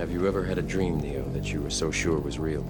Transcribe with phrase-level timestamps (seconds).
[0.00, 2.62] Have you ever had a dream, Neo, that you were so sure was real?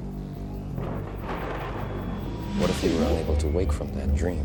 [2.59, 4.45] What if you were unable to wake from that dream?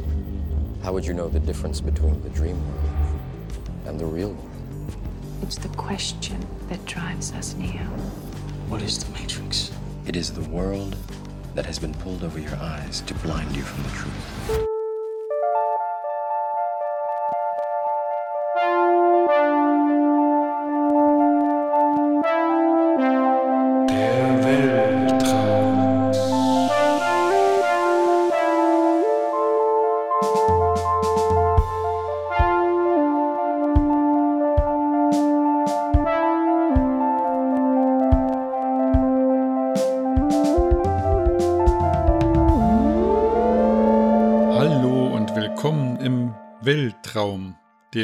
[0.83, 4.95] How would you know the difference between the dream world and the real world?
[5.41, 7.82] It's the question that drives us, Neo.
[8.70, 9.71] What is the Matrix?
[10.05, 10.95] It is the world
[11.55, 14.75] that has been pulled over your eyes to blind you from the truth.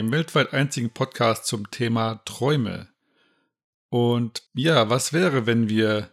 [0.02, 2.88] Dem weltweit einzigen Podcast zum Thema Träume.
[3.90, 6.10] Und ja, was wäre, wenn wir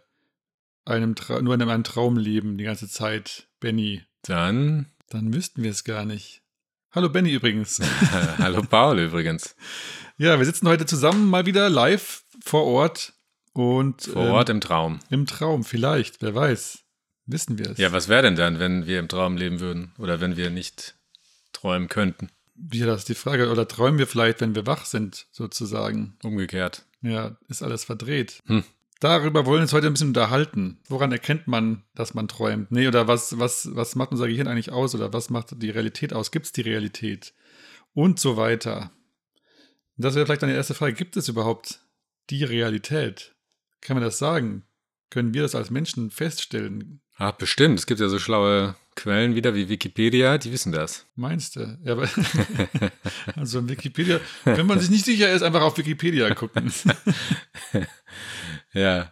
[0.85, 4.03] einem Tra nur in einem Traum leben die ganze Zeit, Benny?
[4.21, 6.43] Dann, Dann wüssten wir es gar nicht.
[6.91, 7.81] Hallo Benny übrigens.
[8.37, 9.55] hallo Paul übrigens.
[10.19, 13.13] ja, wir sitzen heute zusammen mal wieder live vor Ort
[13.53, 14.99] und Vor ähm, Ort im Traum.
[15.09, 16.83] im Traum vielleicht, wer weiß.
[17.25, 17.79] Wissen wir es.
[17.79, 19.93] Ja, was wäre denn dann, wenn wir im Traum leben würden?
[19.97, 20.93] Oder wenn wir nicht
[21.53, 22.29] träumen könnten?
[22.71, 23.49] Ja, das ist die Frage.
[23.49, 26.17] Oder träumen wir vielleicht, wenn wir wach sind, sozusagen?
[26.23, 26.85] Umgekehrt.
[27.01, 28.39] Ja, ist alles verdreht.
[28.47, 28.63] Hm.
[28.99, 30.77] Darüber wollen wir uns heute ein bisschen unterhalten.
[30.89, 32.69] Woran erkennt man, dass man träumt?
[32.69, 34.93] Nee, oder was, was, was macht unser Gehirn eigentlich aus?
[34.93, 36.31] Oder was macht die Realität aus?
[36.31, 37.33] Gibt es die Realität?
[37.93, 38.91] Und so weiter.
[39.95, 40.93] Das wäre vielleicht eine erste Frage.
[40.93, 41.79] Gibt es überhaupt
[42.29, 43.35] die Realität?
[43.79, 44.63] Kann man das sagen?
[45.09, 47.01] Können wir das als Menschen feststellen?
[47.15, 47.79] Ah, bestimmt.
[47.79, 51.05] Es gibt ja so schlaue Quellen wieder wie Wikipedia, die wissen das.
[51.15, 51.77] Meinst du?
[51.83, 52.09] Ja, aber
[53.35, 56.71] also Wikipedia, wenn man sich nicht sicher ist, einfach auf Wikipedia gucken.
[58.73, 59.09] Ja.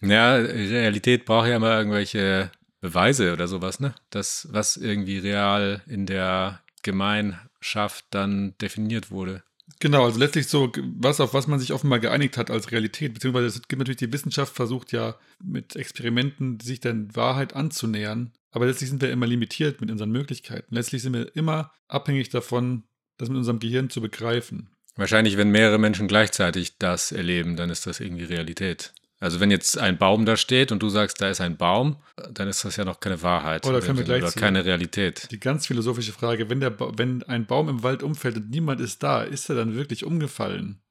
[0.00, 3.94] Ja, Realität braucht ja immer irgendwelche Beweise oder sowas, ne?
[4.10, 9.42] Das, was irgendwie real in der Gemeinschaft dann definiert wurde.
[9.80, 13.46] Genau, also letztlich so, was auf was man sich offenbar geeinigt hat als Realität, beziehungsweise
[13.46, 18.90] es gibt natürlich die Wissenschaft versucht ja mit Experimenten sich der Wahrheit anzunähern, aber letztlich
[18.90, 20.74] sind wir immer limitiert mit unseren Möglichkeiten.
[20.74, 22.84] Letztlich sind wir immer abhängig davon,
[23.18, 24.70] das mit unserem Gehirn zu begreifen.
[24.94, 28.92] Wahrscheinlich, wenn mehrere Menschen gleichzeitig das erleben, dann ist das irgendwie Realität.
[29.22, 31.96] Also wenn jetzt ein Baum da steht und du sagst, da ist ein Baum,
[32.32, 33.64] dann ist das ja noch keine Wahrheit.
[33.64, 35.28] Oder können wir gleich Oder keine Realität.
[35.30, 38.80] Die ganz philosophische Frage, wenn, der ba wenn ein Baum im Wald umfällt und niemand
[38.80, 40.82] ist da, ist er dann wirklich umgefallen?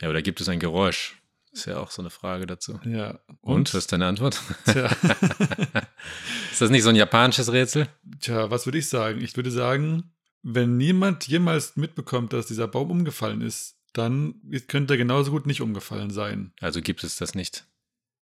[0.00, 1.20] Ja, oder gibt es ein Geräusch?
[1.52, 2.80] Ist ja auch so eine Frage dazu.
[2.86, 3.20] Ja.
[3.42, 4.40] Und, was ist deine Antwort?
[4.64, 4.86] Tja,
[6.50, 7.86] ist das nicht so ein japanisches Rätsel?
[8.18, 9.20] tja, was würde ich sagen?
[9.20, 14.36] Ich würde sagen, wenn niemand jemals mitbekommt, dass dieser Baum umgefallen ist, dann
[14.68, 16.54] könnte er genauso gut nicht umgefallen sein.
[16.60, 17.66] Also gibt es das nicht.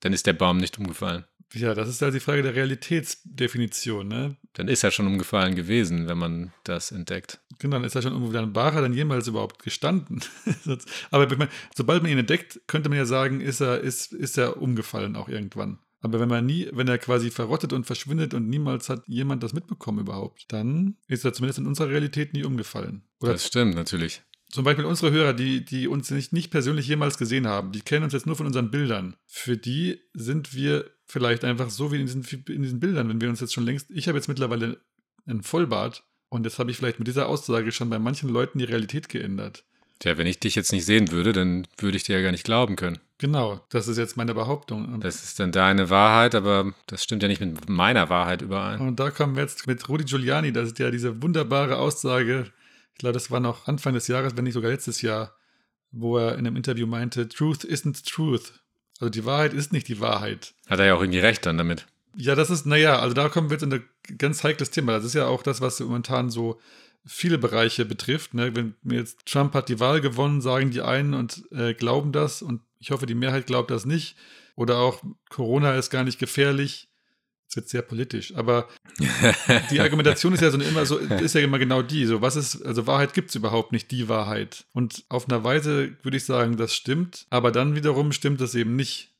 [0.03, 1.23] Dann ist der Baum nicht umgefallen.
[1.53, 4.35] Ja, das ist halt die Frage der Realitätsdefinition, ne?
[4.53, 7.39] Dann ist er schon umgefallen gewesen, wenn man das entdeckt.
[7.59, 10.21] Genau, dann ist er schon irgendwo dann war er dann jemals überhaupt gestanden.
[11.11, 14.61] Aber meine, sobald man ihn entdeckt, könnte man ja sagen, ist er, ist, ist er
[14.61, 15.79] umgefallen auch irgendwann.
[16.01, 19.53] Aber wenn man nie, wenn er quasi verrottet und verschwindet und niemals hat jemand das
[19.53, 23.03] mitbekommen überhaupt, dann ist er zumindest in unserer Realität nie umgefallen.
[23.21, 24.21] Oder Das stimmt natürlich.
[24.53, 28.03] Zum Beispiel unsere Hörer, die, die uns nicht, nicht persönlich jemals gesehen haben, die kennen
[28.03, 29.15] uns jetzt nur von unseren Bildern.
[29.25, 33.29] Für die sind wir vielleicht einfach so wie in diesen, in diesen Bildern, wenn wir
[33.29, 34.79] uns jetzt schon längst, ich habe jetzt mittlerweile
[35.25, 38.65] einen Vollbart und jetzt habe ich vielleicht mit dieser Aussage schon bei manchen Leuten die
[38.65, 39.63] Realität geändert.
[39.97, 42.43] Tja, wenn ich dich jetzt nicht sehen würde, dann würde ich dir ja gar nicht
[42.43, 42.99] glauben können.
[43.17, 44.99] Genau, das ist jetzt meine Behauptung.
[44.99, 48.81] Das ist dann deine Wahrheit, aber das stimmt ja nicht mit meiner Wahrheit überein.
[48.81, 52.51] und da kommen wir jetzt mit Rudi Giuliani, das ist ja diese wunderbare Aussage,
[52.93, 55.35] ich glaube, das war noch Anfang des Jahres, wenn nicht sogar letztes Jahr,
[55.91, 58.53] wo er in einem Interview meinte, Truth isn't truth.
[58.99, 60.53] Also die Wahrheit ist nicht die Wahrheit.
[60.67, 61.85] Hat er ja auch irgendwie recht dann damit.
[62.15, 63.83] Ja, das ist, naja, also da kommen wir jetzt in ein
[64.17, 64.93] ganz heikles Thema.
[64.93, 66.59] Das ist ja auch das, was momentan so
[67.05, 68.33] viele Bereiche betrifft.
[68.33, 68.55] Ne?
[68.55, 72.61] Wenn jetzt Trump hat die Wahl gewonnen, sagen die einen und äh, glauben das und
[72.79, 74.15] ich hoffe, die Mehrheit glaubt das nicht.
[74.55, 76.89] Oder auch Corona ist gar nicht gefährlich.
[77.53, 78.67] Jetzt wird sehr politisch, aber
[79.69, 82.07] die Argumentation ist ja so immer so, ist ja immer genau die.
[82.07, 84.65] So, was ist, also Wahrheit gibt es überhaupt nicht, die Wahrheit.
[84.73, 88.75] Und auf einer Weise würde ich sagen, das stimmt, aber dann wiederum stimmt das eben
[88.75, 89.11] nicht.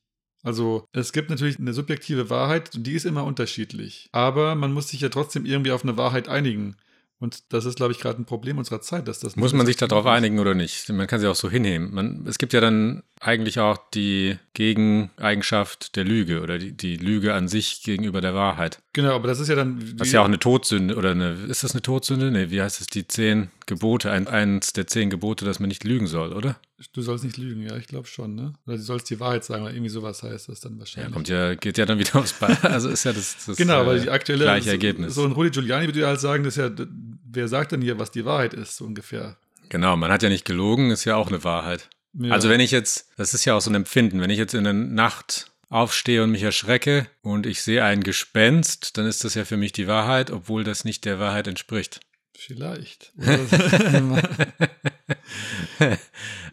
[0.42, 4.10] Also es gibt natürlich eine subjektive Wahrheit, und die ist immer unterschiedlich.
[4.12, 6.76] Aber man muss sich ja trotzdem irgendwie auf eine Wahrheit einigen.
[7.24, 9.78] Und das ist, glaube ich, gerade ein Problem unserer Zeit, dass das Muss man sich
[9.78, 10.90] darauf einigen oder nicht?
[10.90, 11.94] Man kann sie auch so hinnehmen.
[11.94, 17.34] Man, es gibt ja dann eigentlich auch die Gegeneigenschaft der Lüge oder die, die Lüge
[17.34, 18.80] an sich gegenüber der Wahrheit.
[18.92, 19.80] Genau, aber das ist ja dann.
[19.96, 22.30] Das ist ja auch eine Todsünde oder eine, ist das eine Todsünde?
[22.30, 22.88] Nee, wie heißt es?
[22.88, 26.58] Die zehn Gebote, ein, eins der zehn Gebote, dass man nicht lügen soll, oder?
[26.92, 28.54] Du sollst nicht lügen, ja, ich glaube schon, ne?
[28.66, 31.14] Oder du sollst die Wahrheit sagen, oder irgendwie sowas heißt das dann Ja, wahrscheinlich.
[31.14, 32.58] kommt ja, geht ja dann wieder aufs Ball.
[32.64, 35.16] Also ist ja das, das genau, äh, weil die aktuelle gleiche so, Ergebnis.
[35.16, 36.86] So ein Rudi Giuliani würde ja halt sagen, das ist ja,
[37.30, 39.38] wer sagt denn hier, was die Wahrheit ist, so ungefähr.
[39.70, 41.90] Genau, man hat ja nicht gelogen, ist ja auch eine Wahrheit.
[42.14, 42.34] Ja.
[42.34, 44.64] Also wenn ich jetzt, das ist ja auch so ein Empfinden, wenn ich jetzt in
[44.64, 49.46] der Nacht aufstehe und mich erschrecke und ich sehe ein Gespenst, dann ist das ja
[49.46, 52.00] für mich die Wahrheit, obwohl das nicht der Wahrheit entspricht.
[52.36, 53.14] Vielleicht.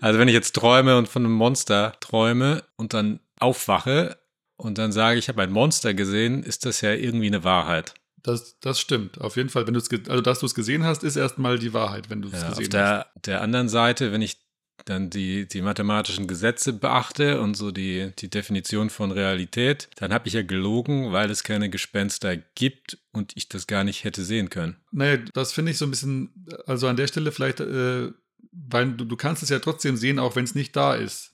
[0.00, 4.18] Also wenn ich jetzt träume und von einem Monster träume und dann aufwache
[4.56, 7.94] und dann sage, ich habe ein Monster gesehen, ist das ja irgendwie eine Wahrheit.
[8.22, 9.66] Das, das stimmt, auf jeden Fall.
[9.66, 12.28] Wenn du's ge- also, dass du es gesehen hast, ist erstmal die Wahrheit, wenn du
[12.28, 12.72] es Ja, auf gesehen hast.
[12.72, 14.38] der, der anderen Seite, wenn ich
[14.84, 20.28] dann die, die mathematischen Gesetze beachte und so die, die Definition von Realität, dann habe
[20.28, 24.50] ich ja gelogen, weil es keine Gespenster gibt und ich das gar nicht hätte sehen
[24.50, 24.76] können.
[24.92, 28.10] Naja, das finde ich so ein bisschen, also an der Stelle vielleicht, äh,
[28.52, 31.29] weil du, du kannst es ja trotzdem sehen, auch wenn es nicht da ist.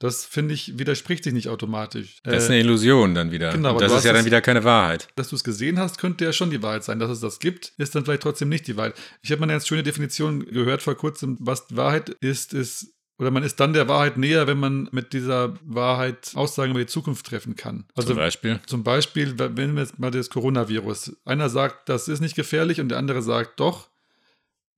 [0.00, 2.20] Das finde ich, widerspricht sich nicht automatisch.
[2.24, 3.52] Das ist Äh, eine Illusion dann wieder.
[3.52, 5.06] genau, das ist ja dann wieder keine Wahrheit.
[5.14, 6.98] dass du es gesehen hast, könnte ja schon die Wahrheit sein.
[6.98, 8.94] Dass es das gibt, ist dann vielleicht trotzdem nicht die Wahrheit.
[9.22, 13.30] Ich habe mal eine ganz schöne Definition gehört vor kurzem, was Wahrheit ist, ist, oder
[13.30, 17.26] man ist dann der Wahrheit näher, wenn man mit dieser Wahrheit Aussagen über die Zukunft
[17.26, 17.84] treffen kann.
[17.94, 18.58] Also Zum Beispiel.
[18.66, 21.14] Zum Beispiel, wenn wir jetzt mal das Coronavirus.
[21.26, 23.90] Einer sagt, das ist nicht gefährlich und der andere sagt doch.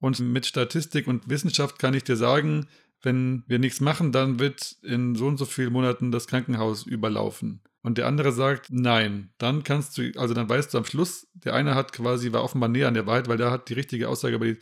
[0.01, 2.67] Und mit Statistik und Wissenschaft kann ich dir sagen,
[3.03, 7.61] wenn wir nichts machen, dann wird in so und so vielen Monaten das Krankenhaus überlaufen.
[7.83, 11.55] Und der andere sagt, nein, dann kannst du, also dann weißt du am Schluss, der
[11.55, 14.37] eine hat quasi, war offenbar näher an der Wahrheit, weil der hat die richtige Aussage
[14.37, 14.59] über die,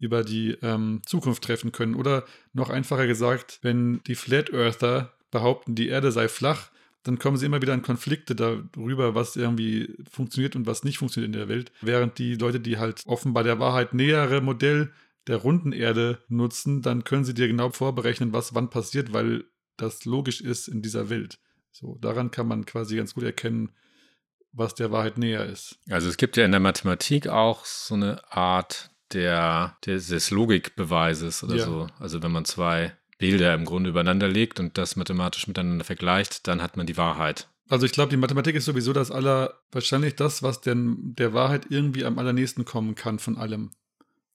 [0.00, 1.94] über die ähm, Zukunft treffen können.
[1.94, 6.70] Oder noch einfacher gesagt, wenn die Flat Earther behaupten, die Erde sei flach,
[7.04, 11.32] dann kommen sie immer wieder in Konflikte darüber, was irgendwie funktioniert und was nicht funktioniert
[11.32, 11.72] in der Welt.
[11.80, 14.90] Während die Leute, die halt offenbar der Wahrheit nähere Modell
[15.28, 19.44] der runden Erde nutzen, dann können sie dir genau vorberechnen, was wann passiert, weil
[19.76, 21.38] das logisch ist in dieser Welt.
[21.70, 23.70] So, daran kann man quasi ganz gut erkennen,
[24.52, 25.78] was der Wahrheit näher ist.
[25.90, 31.44] Also es gibt ja in der Mathematik auch so eine Art der, des, des Logikbeweises
[31.44, 31.64] oder Ja.
[31.64, 31.86] so.
[31.98, 36.62] Also wenn man zwei Bilder im Grunde übereinander legt und das mathematisch miteinander vergleicht, dann
[36.62, 37.48] hat man die Wahrheit.
[37.68, 41.66] Also ich glaube, die Mathematik ist sowieso das aller, wahrscheinlich das, was denn der Wahrheit
[41.68, 43.70] irgendwie am allernächsten kommen kann von allem.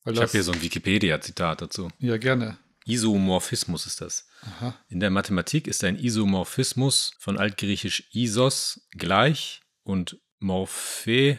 [0.03, 1.89] Weil Ich habe hier so ein Wikipedia-Zitat dazu.
[1.99, 2.57] Ja, gerne.
[2.85, 4.27] Isomorphismus ist das.
[4.41, 4.75] Aha.
[4.89, 11.37] In der Mathematik ist ein Isomorphismus von altgriechisch isos gleich und morphe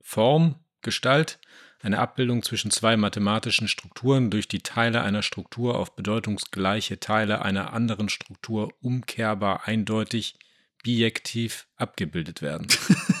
[0.00, 1.38] Form, Gestalt,
[1.80, 7.72] eine Abbildung zwischen zwei mathematischen Strukturen durch die Teile einer Struktur auf bedeutungsgleiche Teile einer
[7.72, 10.38] anderen Struktur umkehrbar eindeutig
[10.82, 12.68] bijektiv abgebildet werden.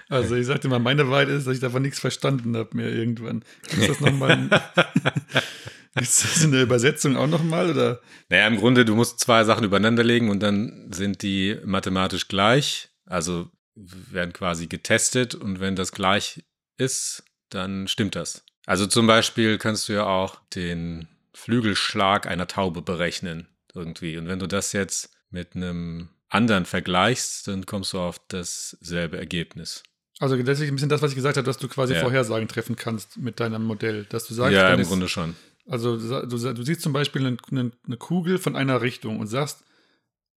[0.09, 3.43] Also ich sagte mal, meine Wahrheit ist, dass ich davon nichts verstanden habe mehr irgendwann.
[3.77, 4.49] Ist das nochmal
[6.01, 7.71] Ist das in der Übersetzung auch nochmal?
[7.71, 8.01] Oder?
[8.29, 12.91] Naja, im Grunde, du musst zwei Sachen übereinander legen und dann sind die mathematisch gleich,
[13.07, 16.45] also werden quasi getestet und wenn das gleich
[16.77, 18.45] ist, dann stimmt das.
[18.67, 24.17] Also zum Beispiel kannst du ja auch den Flügelschlag einer Taube berechnen irgendwie.
[24.17, 29.83] Und wenn du das jetzt mit einem anderen vergleichst, dann kommst du auf dasselbe Ergebnis.
[30.19, 32.01] Also letztlich ein bisschen das, was ich gesagt habe, dass du quasi Ja.
[32.01, 34.05] Vorhersagen treffen kannst mit deinem Modell.
[34.09, 35.37] Dass du sagst, ja, im ist- Grunde schon.
[35.69, 39.27] Also du, du, du siehst zum Beispiel eine, eine, eine Kugel von einer Richtung und
[39.27, 39.65] sagst,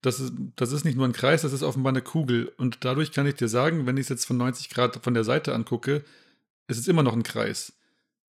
[0.02, 2.52] das ist, das ist nicht nur ein Kreis, das ist offenbar eine Kugel.
[2.56, 5.24] Und dadurch kann ich dir sagen, wenn ich es jetzt von 90 Grad von der
[5.24, 6.04] Seite angucke,
[6.68, 7.72] ist es immer noch ein Kreis.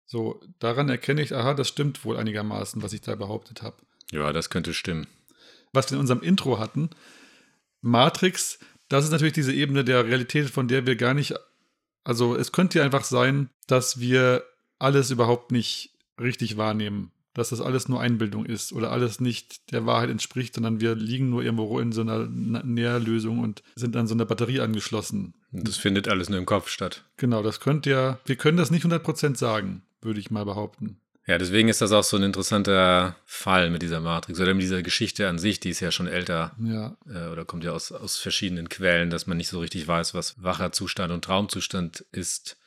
[0.05, 3.77] So, daran erkenne ich, aha, das stimmt wohl einigermaßen, was ich da behauptet habe.
[4.12, 5.07] Ja, das könnte stimmen.
[5.72, 6.89] Was wir in unserem Intro hatten,
[7.81, 8.59] Matrix,
[8.89, 11.36] das ist natürlich diese Ebene der Realität, von der wir gar nicht,
[12.03, 14.43] also es könnte ja einfach sein, dass wir
[14.79, 19.86] alles überhaupt nicht richtig wahrnehmen, dass das alles nur Einbildung ist oder alles nicht der
[19.86, 24.15] Wahrheit entspricht, sondern wir liegen nur irgendwo in so einer Nährlösung und sind an so
[24.15, 25.36] einer Batterie angeschlossen.
[25.51, 27.05] Das findet alles nur im Kopf statt.
[27.17, 31.00] Genau, das könnte ja, wir können das nicht 100% sagen, würde ich mal behaupten.
[31.29, 34.81] Ja, deswegen ist das auch so ein interessanter Fall mit dieser Matrix oder mit dieser
[34.81, 38.17] Geschichte an sich, die ist ja schon älter Ja, äh, oder kommt ja aus, aus
[38.17, 42.57] verschiedenen Quellen, dass man nicht so richtig weiß, was wacher Zustand und Traumzustand ist.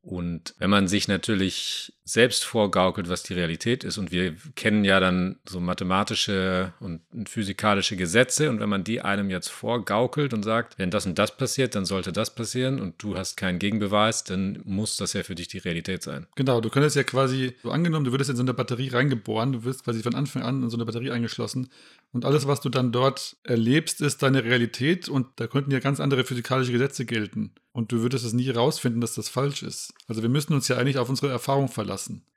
[0.00, 3.96] Und wenn man sich natürlich selbst vorgaukelt, was die Realität ist.
[3.96, 8.50] Und wir kennen ja dann so mathematische und physikalische Gesetze.
[8.50, 11.86] Und wenn man die einem jetzt vorgaukelt und sagt, wenn das und das passiert, dann
[11.86, 15.58] sollte das passieren und du hast keinen Gegenbeweis, dann muss das ja für dich die
[15.58, 16.26] Realität sein.
[16.36, 19.64] Genau, du könntest ja quasi, so angenommen, du würdest in so eine Batterie reingeboren, du
[19.64, 21.70] wirst quasi von Anfang an in so eine Batterie eingeschlossen
[22.12, 26.00] und alles, was du dann dort erlebst, ist deine Realität und da könnten ja ganz
[26.00, 27.52] andere physikalische Gesetze gelten.
[27.72, 29.92] Und du würdest es nie rausfinden, dass das falsch ist.
[30.06, 31.93] Also wir müssen uns ja eigentlich auf unsere Erfahrung verlassen.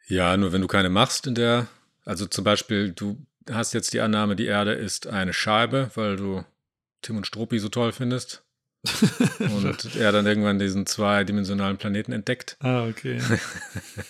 [0.08, 1.68] Ja, nur wenn du keine machst in der,
[2.06, 3.18] also zum Beispiel, du
[3.50, 6.44] hast jetzt die Annahme, die Erde ist eine Scheibe, weil du
[7.02, 8.44] Tim und Struppi so toll findest.
[9.40, 12.58] und er dann irgendwann diesen zweidimensionalen Planeten entdeckt.
[12.60, 13.22] Ah, okay.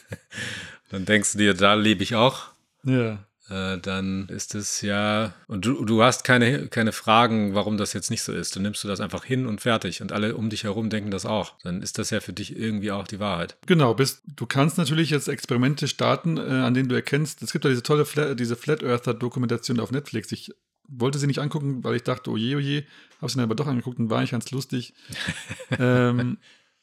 [0.89, 2.50] dann denkst du dir, da lebe ich auch.
[2.84, 3.27] Ja.
[3.50, 8.12] Äh, dann ist es ja, und du, du hast keine, keine Fragen, warum das jetzt
[8.12, 8.56] nicht so ist.
[8.56, 11.25] Dann nimmst du das einfach hin und fertig und alle um dich herum denken das
[11.25, 11.54] auch.
[11.63, 13.58] Dann ist das ja für dich irgendwie auch die Wahrheit.
[13.66, 17.63] Genau, bist, du kannst natürlich jetzt Experimente starten, äh, an denen du erkennst, es gibt
[17.63, 20.32] ja diese tolle Flat, diese Flat Earther Dokumentation auf Netflix.
[20.32, 20.51] Ich
[20.88, 22.84] wollte sie nicht angucken, weil ich dachte, oh je, oh je,
[23.22, 24.94] habe sie dann aber doch angeguckt und war ich ganz lustig.
[25.80, 26.38] ähm,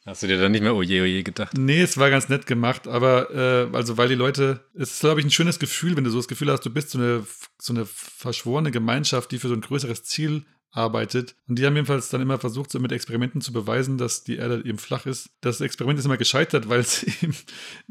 [0.07, 1.57] Hast du dir dann nicht mehr oje oje gedacht?
[1.57, 5.21] Nee, es war ganz nett gemacht, aber äh, also weil die Leute, es ist glaube
[5.21, 7.27] ich ein schönes Gefühl, wenn du so das Gefühl hast, du bist so eine,
[7.59, 10.45] so eine verschworene Gemeinschaft, die für so ein größeres Ziel
[10.75, 11.37] arbeitet.
[11.49, 14.63] Und die haben jedenfalls dann immer versucht, so mit Experimenten zu beweisen, dass die Erde
[14.65, 15.31] eben flach ist.
[15.41, 17.35] Das Experiment ist immer gescheitert, weil es eben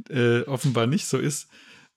[0.10, 1.50] äh, offenbar nicht so ist.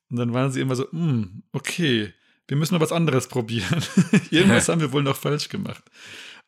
[0.09, 2.13] Und dann waren sie immer so, hm, okay,
[2.49, 3.83] wir müssen noch was anderes probieren.
[4.31, 5.83] Irgendwas haben wir wohl noch falsch gemacht.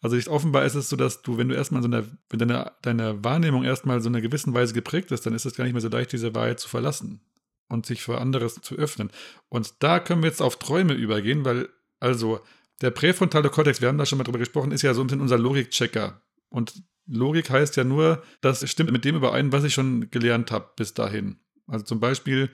[0.00, 2.72] Also ich, offenbar ist es so, dass du, wenn du erstmal so eine, wenn deine,
[2.82, 5.72] deine Wahrnehmung erstmal so in einer gewissen Weise geprägt ist, dann ist es gar nicht
[5.72, 7.20] mehr so leicht, diese Wahrheit zu verlassen
[7.68, 9.10] und sich für anderes zu öffnen.
[9.48, 12.40] Und da können wir jetzt auf Träume übergehen, weil, also,
[12.80, 15.20] der präfrontale Kortex, wir haben da schon mal drüber gesprochen, ist ja so ein bisschen
[15.20, 16.22] unser Logikchecker.
[16.48, 20.70] Und Logik heißt ja nur, das stimmt mit dem überein, was ich schon gelernt habe
[20.76, 21.40] bis dahin.
[21.66, 22.50] Also zum Beispiel,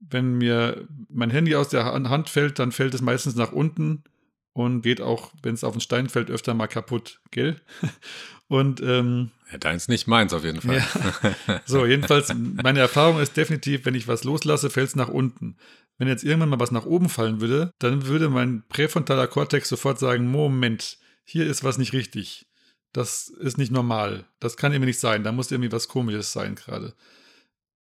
[0.00, 4.04] wenn mir mein Handy aus der Hand fällt, dann fällt es meistens nach unten
[4.52, 7.60] und geht auch, wenn es auf den Stein fällt, öfter mal kaputt, gell?
[8.48, 10.78] Und ähm, ja, deins nicht, meins auf jeden Fall.
[10.78, 11.60] Ja.
[11.66, 15.56] So, jedenfalls, meine Erfahrung ist definitiv, wenn ich was loslasse, fällt es nach unten.
[15.98, 20.00] Wenn jetzt irgendwann mal was nach oben fallen würde, dann würde mein präfrontaler Kortex sofort
[20.00, 22.48] sagen, Moment, hier ist was nicht richtig.
[22.92, 24.24] Das ist nicht normal.
[24.40, 25.22] Das kann irgendwie nicht sein.
[25.22, 26.94] Da muss irgendwie was Komisches sein gerade.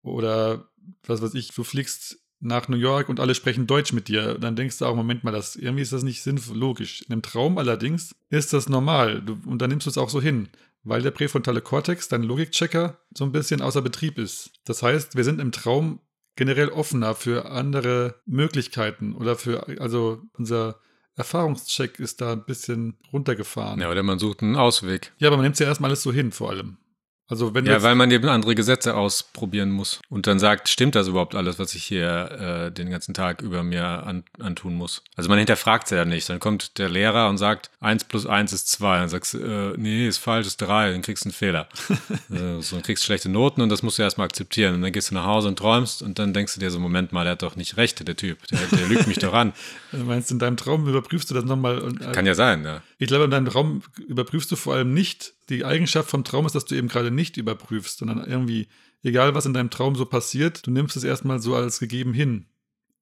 [0.03, 0.69] Oder
[1.05, 4.39] was weiß ich, du fliegst nach New York und alle sprechen Deutsch mit dir.
[4.39, 7.03] Dann denkst du auch, Moment mal, das, irgendwie ist das nicht sinnvoll, logisch.
[7.03, 10.21] In einem Traum allerdings ist das normal du, und dann nimmst du es auch so
[10.21, 10.49] hin,
[10.83, 14.51] weil der präfrontale Kortex, dein Logikchecker, so ein bisschen außer Betrieb ist.
[14.65, 16.01] Das heißt, wir sind im Traum
[16.37, 20.81] generell offener für andere Möglichkeiten oder für, also unser
[21.17, 23.81] Erfahrungscheck ist da ein bisschen runtergefahren.
[23.81, 25.13] Ja, oder man sucht einen Ausweg.
[25.19, 26.77] Ja, aber man nimmt es ja erstmal alles so hin, vor allem.
[27.29, 31.09] Also wenn ja, weil man eben andere Gesetze ausprobieren muss und dann sagt, stimmt das
[31.09, 35.03] überhaupt alles, was ich hier äh, den ganzen Tag über mir an, antun muss?
[35.17, 36.29] Also man hinterfragt es ja nicht.
[36.29, 38.99] Dann kommt der Lehrer und sagt, 1 plus 1 ist 2.
[38.99, 40.93] Dann sagst du, äh, nee, ist falsch, ist 3.
[40.93, 41.69] Dann kriegst du einen Fehler.
[42.31, 44.77] also, so, dann kriegst du schlechte Noten und das musst du erstmal akzeptieren.
[44.77, 47.13] Und dann gehst du nach Hause und träumst und dann denkst du dir so, Moment
[47.13, 48.47] mal, der hat doch nicht recht, der Typ.
[48.47, 49.53] Der, der lügt mich doch an.
[49.93, 51.79] Du meinst, in deinem Traum überprüfst du das nochmal?
[51.79, 52.83] Äh, Kann ja sein, ja.
[52.99, 56.55] Ich glaube, in deinem Traum überprüfst du vor allem nicht, die Eigenschaft vom Traum ist,
[56.55, 58.69] dass du eben gerade nicht überprüfst, sondern irgendwie,
[59.03, 62.47] egal was in deinem Traum so passiert, du nimmst es erstmal so als gegeben hin.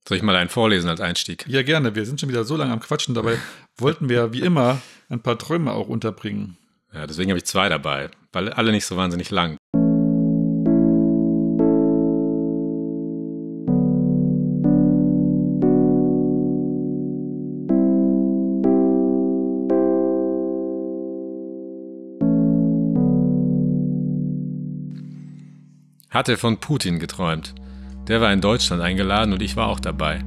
[0.06, 1.46] Soll ich mal einen vorlesen als Einstieg?
[1.48, 1.94] Ja, gerne.
[1.94, 3.14] Wir sind schon wieder so lange am Quatschen.
[3.14, 3.38] Dabei
[3.78, 6.58] wollten wir wie immer ein paar Träume auch unterbringen.
[6.92, 9.56] Ja, deswegen habe ich zwei dabei, weil alle nicht so wahnsinnig lang.
[26.14, 27.56] Hatte von Putin geträumt.
[28.06, 30.20] Der war in Deutschland eingeladen und ich war auch dabei.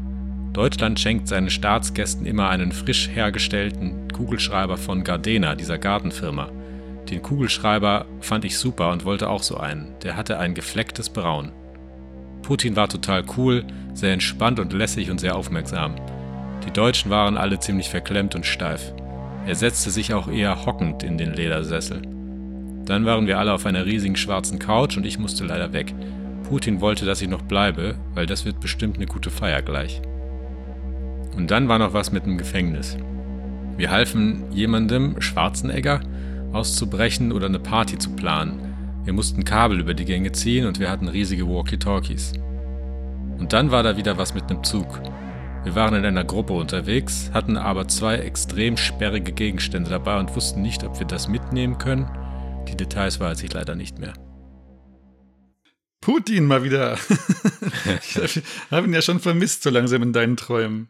[0.51, 6.49] Deutschland schenkt seinen Staatsgästen immer einen frisch hergestellten Kugelschreiber von Gardena, dieser Gartenfirma.
[7.09, 9.95] Den Kugelschreiber fand ich super und wollte auch so einen.
[10.03, 11.53] Der hatte ein geflecktes Braun.
[12.41, 13.63] Putin war total cool,
[13.93, 15.95] sehr entspannt und lässig und sehr aufmerksam.
[16.65, 18.93] Die Deutschen waren alle ziemlich verklemmt und steif.
[19.45, 22.16] Er setzte sich auch eher hockend in den Ledersessel.
[22.87, 25.93] Dann waren wir alle auf einer riesigen schwarzen Couch und ich musste leider weg.
[26.47, 30.01] Putin wollte, dass ich noch bleibe, weil das wird bestimmt eine gute Feier gleich.
[31.35, 32.97] Und dann war noch was mit dem Gefängnis.
[33.75, 35.99] Wir halfen jemandem, Schwarzenegger,
[36.53, 38.73] auszubrechen oder eine Party zu planen.
[39.03, 42.33] Wir mussten Kabel über die Gänge ziehen und wir hatten riesige Walkie-Talkies.
[43.37, 45.01] Und dann war da wieder was mit einem Zug.
[45.65, 50.61] Wir waren in einer Gruppe unterwegs, hatten aber zwei extrem sperrige Gegenstände dabei und wussten
[50.61, 52.07] nicht, ob wir das mitnehmen können
[52.67, 54.13] die Details weiß ich leider nicht mehr.
[56.01, 56.97] Putin mal wieder.
[58.03, 60.89] ich habe ihn ja schon vermisst, so langsam in deinen Träumen.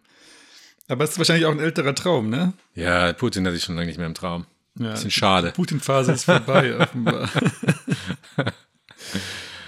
[0.87, 2.53] Aber es ist wahrscheinlich auch ein älterer Traum, ne?
[2.75, 4.45] Ja, Putin hatte ich schon lange nicht mehr im Traum.
[4.79, 5.47] Ja, Bisschen schade.
[5.47, 7.29] Die Putin-Phase ist vorbei, offenbar.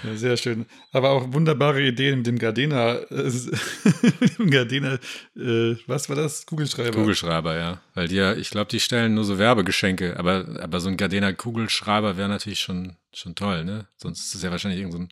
[0.02, 0.66] Ja, sehr schön.
[0.92, 3.30] Aber auch wunderbare Ideen mit dem Gardena, äh,
[4.50, 4.94] Gardena,
[5.36, 6.46] äh, was war das?
[6.46, 6.98] Kugelschreiber.
[6.98, 7.80] Kugelschreiber, ja.
[7.94, 11.32] Weil die ja, ich glaube, die stellen nur so Werbegeschenke, aber, aber so ein Gardena
[11.32, 13.86] Kugelschreiber wäre natürlich schon, schon toll, ne?
[13.96, 15.08] Sonst ist es ja wahrscheinlich irgendein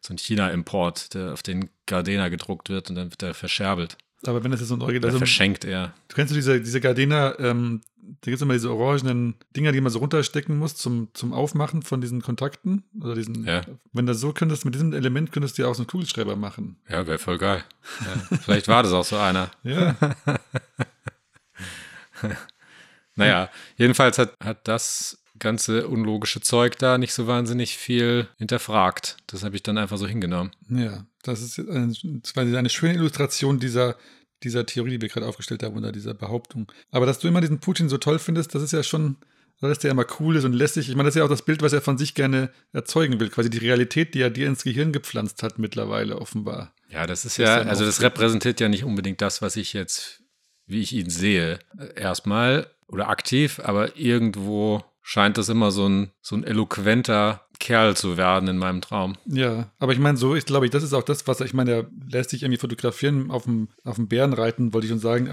[0.00, 3.96] so ein, China-Import, der auf den Gardena gedruckt wird und dann wird der verscherbelt.
[4.26, 5.94] Aber wenn das jetzt so ein Original also, verschenkt er.
[6.08, 7.80] Du kennst du diese, diese Gardena, ähm,
[8.20, 11.82] da gibt es immer diese orangenen Dinger, die man so runterstecken muss zum, zum Aufmachen
[11.82, 12.82] von diesen Kontakten.
[13.00, 13.62] Oder diesen, Ja.
[13.92, 16.76] Wenn du so könntest, mit diesem Element könntest du ja auch so einen Kugelschreiber machen.
[16.88, 17.62] Ja, wäre voll geil.
[18.00, 18.36] Ja.
[18.42, 19.50] Vielleicht war das auch so einer.
[19.62, 19.96] Ja.
[23.14, 29.16] Naja, jedenfalls hat, hat das ganze unlogische Zeug da nicht so wahnsinnig viel hinterfragt.
[29.26, 30.52] Das habe ich dann einfach so hingenommen.
[30.68, 31.92] Ja, das ist eine,
[32.22, 33.96] das war eine schöne Illustration dieser,
[34.42, 36.70] dieser Theorie, die wir gerade aufgestellt haben, oder dieser Behauptung.
[36.90, 39.16] Aber dass du immer diesen Putin so toll findest, das ist ja schon,
[39.60, 40.88] dass der immer cool ist und lässig.
[40.88, 43.28] Ich meine, das ist ja auch das Bild, was er von sich gerne erzeugen will.
[43.28, 46.72] Quasi die Realität, die er dir ins Gehirn gepflanzt hat, mittlerweile offenbar.
[46.88, 50.22] Ja, das ist ja, also das repräsentiert ja nicht unbedingt das, was ich jetzt,
[50.66, 56.12] wie ich ihn sehe, äh, erstmal oder aktiv, aber irgendwo scheint das immer so ein,
[56.20, 59.16] so ein eloquenter Kerl zu werden in meinem Traum.
[59.26, 61.86] Ja, aber ich meine, so, ich glaube, das ist auch das, was ich meine, er
[62.10, 65.28] lässt sich irgendwie fotografieren auf dem, auf dem Bären reiten, wollte ich schon sagen.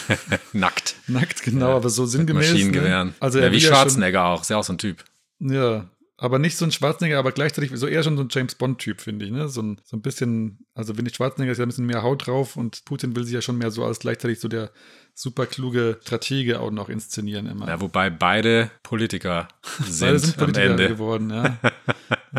[0.52, 0.96] Nackt.
[1.06, 2.52] nackt, genau, aber so sinngemäß.
[2.52, 3.08] Maschinengewehren.
[3.08, 3.14] Ne?
[3.20, 5.04] Also ja, wie ja schon- Schwarzenegger auch, ist ja auch so ein Typ.
[5.38, 9.00] Ja, aber nicht so ein Schwarzenegger, aber gleichzeitig so eher schon so ein James Bond-Typ,
[9.00, 9.30] finde ich.
[9.30, 9.48] Ne?
[9.48, 12.26] So, ein, so ein bisschen, also wenn ich Schwarzenegger ist ja ein bisschen mehr Haut
[12.26, 14.70] drauf und Putin will sich ja schon mehr so als gleichzeitig so der
[15.14, 17.68] super kluge Stratege auch noch inszenieren immer.
[17.68, 19.48] Ja, wobei beide Politiker
[19.86, 20.88] sind, Beide sind Politiker am Ende.
[20.88, 21.58] geworden, ja.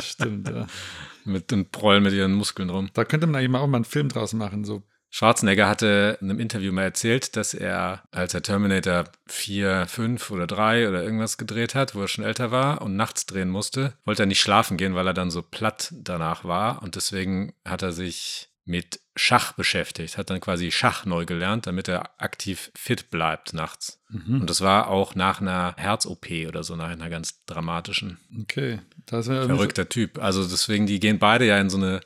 [0.02, 0.68] Stimmt, ja.
[1.26, 2.90] Mit und prollen mit ihren Muskeln rum.
[2.94, 4.64] Da könnte man eigentlich mal auch mal einen Film draus machen.
[4.66, 4.82] So.
[5.12, 10.48] Schwarzenegger hatte in einem Interview mal erzählt, dass er, als er Terminator 4, 5 oder
[10.48, 14.24] 3 oder irgendwas gedreht hat, wo er schon älter war und nachts drehen musste, wollte
[14.24, 16.82] er nicht schlafen gehen, weil er dann so platt danach war.
[16.82, 21.88] Und deswegen hat er sich mit Schach beschäftigt, hat dann quasi Schach neu gelernt, damit
[21.88, 24.02] er aktiv fit bleibt nachts.
[24.12, 28.18] Und das war auch nach einer Herz-OP oder so, nach einer ganz dramatischen.
[28.42, 28.80] Okay.
[29.06, 30.18] Das wäre irgendwie Verrückter Typ.
[30.18, 32.02] Also deswegen, die gehen beide ja in so eine,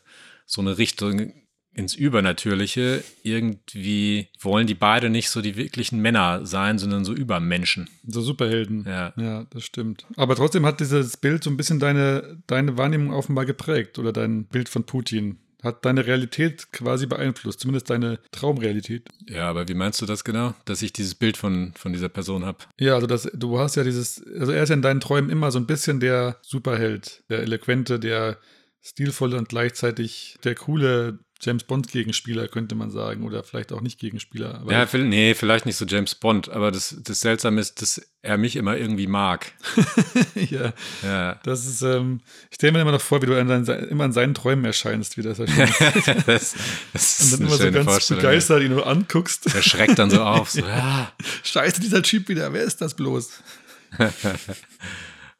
[0.45, 1.31] so eine Richtung
[1.71, 3.01] ins Übernatürliche.
[3.23, 7.89] Irgendwie wollen die beide nicht so die wirklichen Männer sein, sondern so Übermenschen.
[8.05, 8.83] So Superhelden.
[8.85, 9.13] Ja.
[9.15, 10.05] ja, das stimmt.
[10.17, 14.45] Aber trotzdem hat dieses Bild so ein bisschen deine, deine Wahrnehmung offenbar geprägt oder dein
[14.45, 15.37] Bild von Putin.
[15.65, 19.09] Hat deine Realität quasi beeinflusst, zumindest deine Traumrealität.
[19.27, 20.53] Ja, aber wie meinst du das genau?
[20.65, 22.59] Dass ich dieses Bild von, von dieser Person habe?
[22.79, 25.49] Ja, also das, du hast ja dieses, also er ist ja in deinen Träumen immer
[25.49, 28.37] so ein bisschen der Superheld, der eloquente, der
[28.83, 33.99] stilvolle und gleichzeitig der coole James Bond Gegenspieler, könnte man sagen, oder vielleicht auch nicht
[33.99, 34.55] Gegenspieler.
[34.61, 38.37] Aber Ja, nee, vielleicht nicht so James Bond, aber das, das Seltsame ist, dass er
[38.37, 39.51] mich immer irgendwie mag.
[40.49, 41.39] ja, Ja.
[41.43, 44.13] das ist, ähm, ich stelle mir immer noch vor, wie du in deinen, immer in
[44.13, 45.73] seinen Träumen erscheinst, wie das erscheint.
[46.25, 46.55] das,
[46.93, 49.53] das Und ist dann eine immer so ganz begeistert ihn nur anguckst.
[49.53, 50.51] Er schreckt dann so auf.
[50.51, 51.11] So, ja.
[51.43, 53.29] Scheiße, dieser Typ wieder, wer ist das bloß?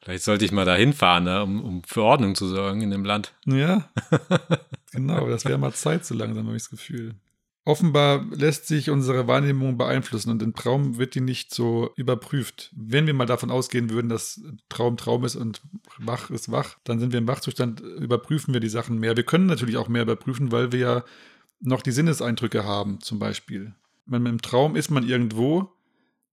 [0.06, 3.04] Vielleicht sollte ich mal da hinfahren, ne, um, um für Ordnung zu sorgen in dem
[3.04, 3.34] Land.
[3.46, 3.88] Ja,
[4.92, 7.16] genau, das wäre mal Zeit so langsam, habe ich das Gefühl.
[7.64, 12.70] Offenbar lässt sich unsere Wahrnehmung beeinflussen und im Traum wird die nicht so überprüft.
[12.76, 15.60] Wenn wir mal davon ausgehen würden, dass Traum Traum ist und
[15.98, 19.16] wach ist wach, dann sind wir im Wachzustand, überprüfen wir die Sachen mehr.
[19.16, 21.04] Wir können natürlich auch mehr überprüfen, weil wir ja
[21.58, 23.74] noch die Sinneseindrücke haben, zum Beispiel.
[24.08, 25.75] Im Traum ist man irgendwo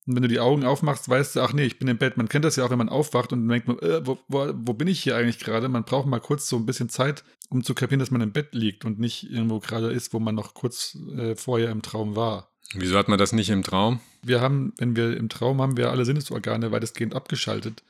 [0.06, 2.18] und wenn du die Augen aufmachst, weißt du, ach nee, ich bin im Bett.
[2.18, 4.74] Man kennt das ja auch, wenn man aufwacht und denkt, man, äh, wo, wo, wo
[4.74, 5.70] bin ich hier eigentlich gerade?
[5.70, 8.54] Man braucht mal kurz so ein bisschen Zeit, um zu kapieren, dass man im Bett
[8.54, 12.50] liegt und nicht irgendwo gerade ist, wo man noch kurz äh, vorher im Traum war.
[12.74, 14.02] Wieso hat man das nicht im Traum?
[14.24, 17.84] Wir haben, wenn wir im Traum haben, wir alle Sinnesorgane weitestgehend abgeschaltet,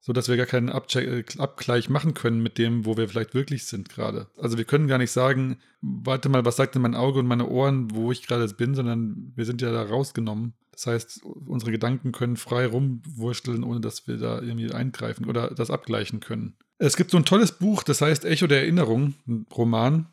[0.00, 3.66] sodass wir gar keinen Abche äh, Abgleich machen können mit dem, wo wir vielleicht wirklich
[3.66, 4.28] sind gerade.
[4.38, 7.48] Also wir können gar nicht sagen, warte mal, was sagt denn mein Auge und meine
[7.48, 10.54] Ohren, wo ich gerade bin, sondern wir sind ja da rausgenommen.
[10.74, 15.70] Das heißt, unsere Gedanken können frei rumwurschteln, ohne dass wir da irgendwie eingreifen oder das
[15.70, 16.56] abgleichen können.
[16.78, 20.08] Es gibt so ein tolles Buch, das heißt Echo der Erinnerung, ein Roman.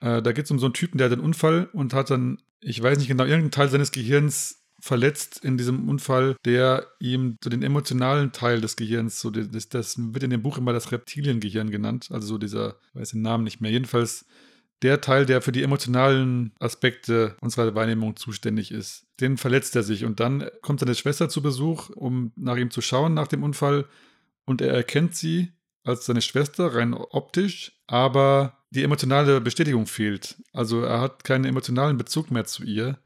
[0.00, 2.38] Äh, da geht es um so einen Typen, der hat einen Unfall und hat dann,
[2.60, 7.48] ich weiß nicht genau, irgendeinen Teil seines Gehirns verletzt in diesem Unfall, der ihm so
[7.48, 11.70] den emotionalen Teil des Gehirns, so das, das wird in dem Buch immer das Reptiliengehirn
[11.70, 14.26] genannt, also so dieser, ich weiß den Namen nicht mehr, jedenfalls
[14.82, 20.04] der Teil, der für die emotionalen Aspekte unserer Wahrnehmung zuständig ist, den verletzt er sich
[20.04, 23.86] und dann kommt seine Schwester zu Besuch, um nach ihm zu schauen nach dem Unfall
[24.44, 25.52] und er erkennt sie
[25.84, 30.36] als seine Schwester rein optisch, aber die emotionale Bestätigung fehlt.
[30.52, 32.98] Also er hat keinen emotionalen Bezug mehr zu ihr.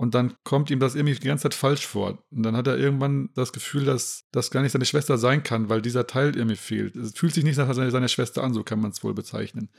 [0.00, 2.22] Und dann kommt ihm das irgendwie die ganze Zeit falsch vor.
[2.30, 5.68] Und dann hat er irgendwann das Gefühl, dass das gar nicht seine Schwester sein kann,
[5.68, 6.94] weil dieser Teil irgendwie fehlt.
[6.94, 9.70] Es fühlt sich nicht nach seiner, Schwester an, so kann man es wohl bezeichnen.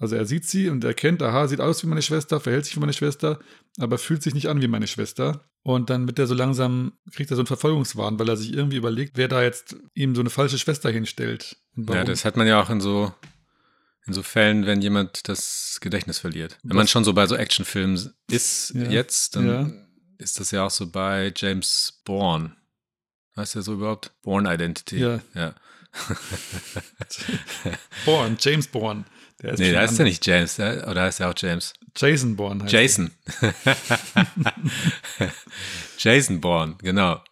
[0.00, 2.80] Also er sieht sie und erkennt, aha, sieht aus wie meine Schwester, verhält sich wie
[2.80, 3.38] meine Schwester,
[3.78, 5.44] aber fühlt sich nicht an wie meine Schwester.
[5.62, 8.78] Und dann wird er so langsam, kriegt er so einen Verfolgungswahn, weil er sich irgendwie
[8.78, 11.56] überlegt, wer da jetzt ihm so eine falsche Schwester hinstellt.
[11.76, 13.12] Ja, das hat man ja auch in so,
[14.06, 16.56] in so Fällen, wenn jemand das Gedächtnis verliert.
[16.62, 18.88] Wenn Was- man schon so bei so Actionfilmen ist Ja.
[18.90, 19.70] jetzt, dann Ja.
[20.16, 22.56] ist das ja auch so bei James Bourne.
[23.36, 24.12] Heißt der so überhaupt?
[24.22, 24.98] Bourne Identity.
[24.98, 25.20] Ja.
[25.34, 25.54] ja.
[28.04, 29.04] Bourne, James Bourne.
[29.42, 31.72] Der ist Nee, da ist ja nicht James, der- oder heißt er auch James?
[31.96, 33.10] Jason Bourne heißt Jason.
[35.98, 37.22] Jason Bourne, genau.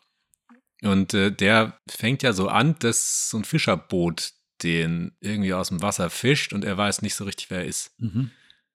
[0.82, 5.82] Und äh, der fängt ja so an, dass so ein Fischerboot den irgendwie aus dem
[5.82, 7.92] Wasser fischt und er weiß nicht so richtig, wer er ist.
[8.00, 8.30] Mhm.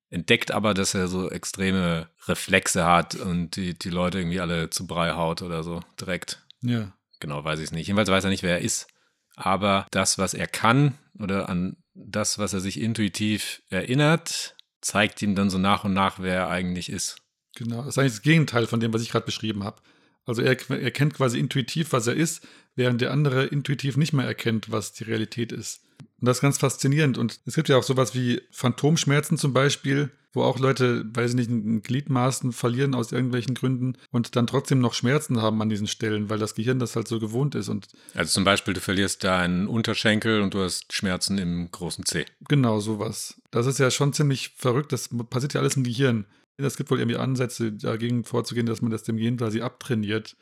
[0.09, 4.85] Entdeckt aber, dass er so extreme Reflexe hat und die, die Leute irgendwie alle zu
[4.85, 6.41] Brei haut oder so direkt.
[6.61, 6.93] Ja.
[7.19, 7.87] Genau, weiß ich es nicht.
[7.87, 8.87] Jedenfalls weiß er nicht, wer er ist.
[9.35, 15.35] Aber das, was er kann oder an das, was er sich intuitiv erinnert, zeigt ihm
[15.35, 17.17] dann so nach und nach, wer er eigentlich ist.
[17.55, 19.81] Genau, das ist eigentlich das Gegenteil von dem, was ich gerade beschrieben habe.
[20.25, 24.71] Also er erkennt quasi intuitiv, was er ist, während der andere intuitiv nicht mehr erkennt,
[24.71, 25.81] was die Realität ist.
[26.19, 27.17] Und das ist ganz faszinierend.
[27.17, 31.35] Und es gibt ja auch sowas wie Phantomschmerzen zum Beispiel, wo auch Leute, weiß ich
[31.35, 35.87] nicht, ein Gliedmaßen verlieren aus irgendwelchen Gründen und dann trotzdem noch Schmerzen haben an diesen
[35.87, 37.69] Stellen, weil das Gehirn das halt so gewohnt ist.
[37.69, 42.25] Und Also zum Beispiel, du verlierst deinen Unterschenkel und du hast Schmerzen im großen Zeh.
[42.49, 43.41] Genau, sowas.
[43.51, 44.91] Das ist ja schon ziemlich verrückt.
[44.91, 46.25] Das passiert ja alles im Gehirn.
[46.57, 50.35] Es gibt wohl irgendwie Ansätze, dagegen vorzugehen, dass man das dem Gehirn quasi abtrainiert.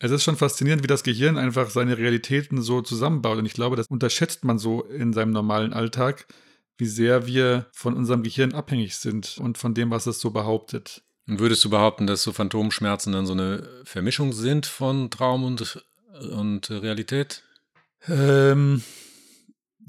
[0.00, 3.38] Es ist schon faszinierend, wie das Gehirn einfach seine Realitäten so zusammenbaut.
[3.38, 6.26] Und ich glaube, das unterschätzt man so in seinem normalen Alltag,
[6.78, 11.02] wie sehr wir von unserem Gehirn abhängig sind und von dem, was es so behauptet.
[11.28, 15.84] Und würdest du behaupten, dass so Phantomschmerzen dann so eine Vermischung sind von Traum und,
[16.30, 17.42] und Realität?
[18.08, 18.82] Ähm,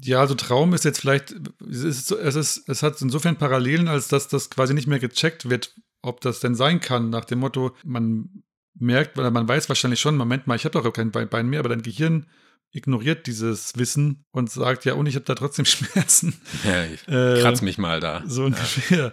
[0.02, 1.34] ja, also Traum ist jetzt vielleicht,
[1.70, 4.98] es, ist, so- es, ist, es hat insofern Parallelen, als dass das quasi nicht mehr
[4.98, 8.42] gecheckt wird, ob das denn sein kann, nach dem Motto, man
[8.74, 11.60] merkt, oder man weiß wahrscheinlich schon, Moment mal, ich habe doch kein Bein Bein mehr,
[11.60, 12.26] aber dein Gehirn
[12.72, 16.40] ignoriert dieses Wissen und sagt, ja, und ich habe da trotzdem Schmerzen.
[16.64, 18.22] Ja, ich Äh, kratz mich mal da.
[18.26, 19.12] So ungefähr.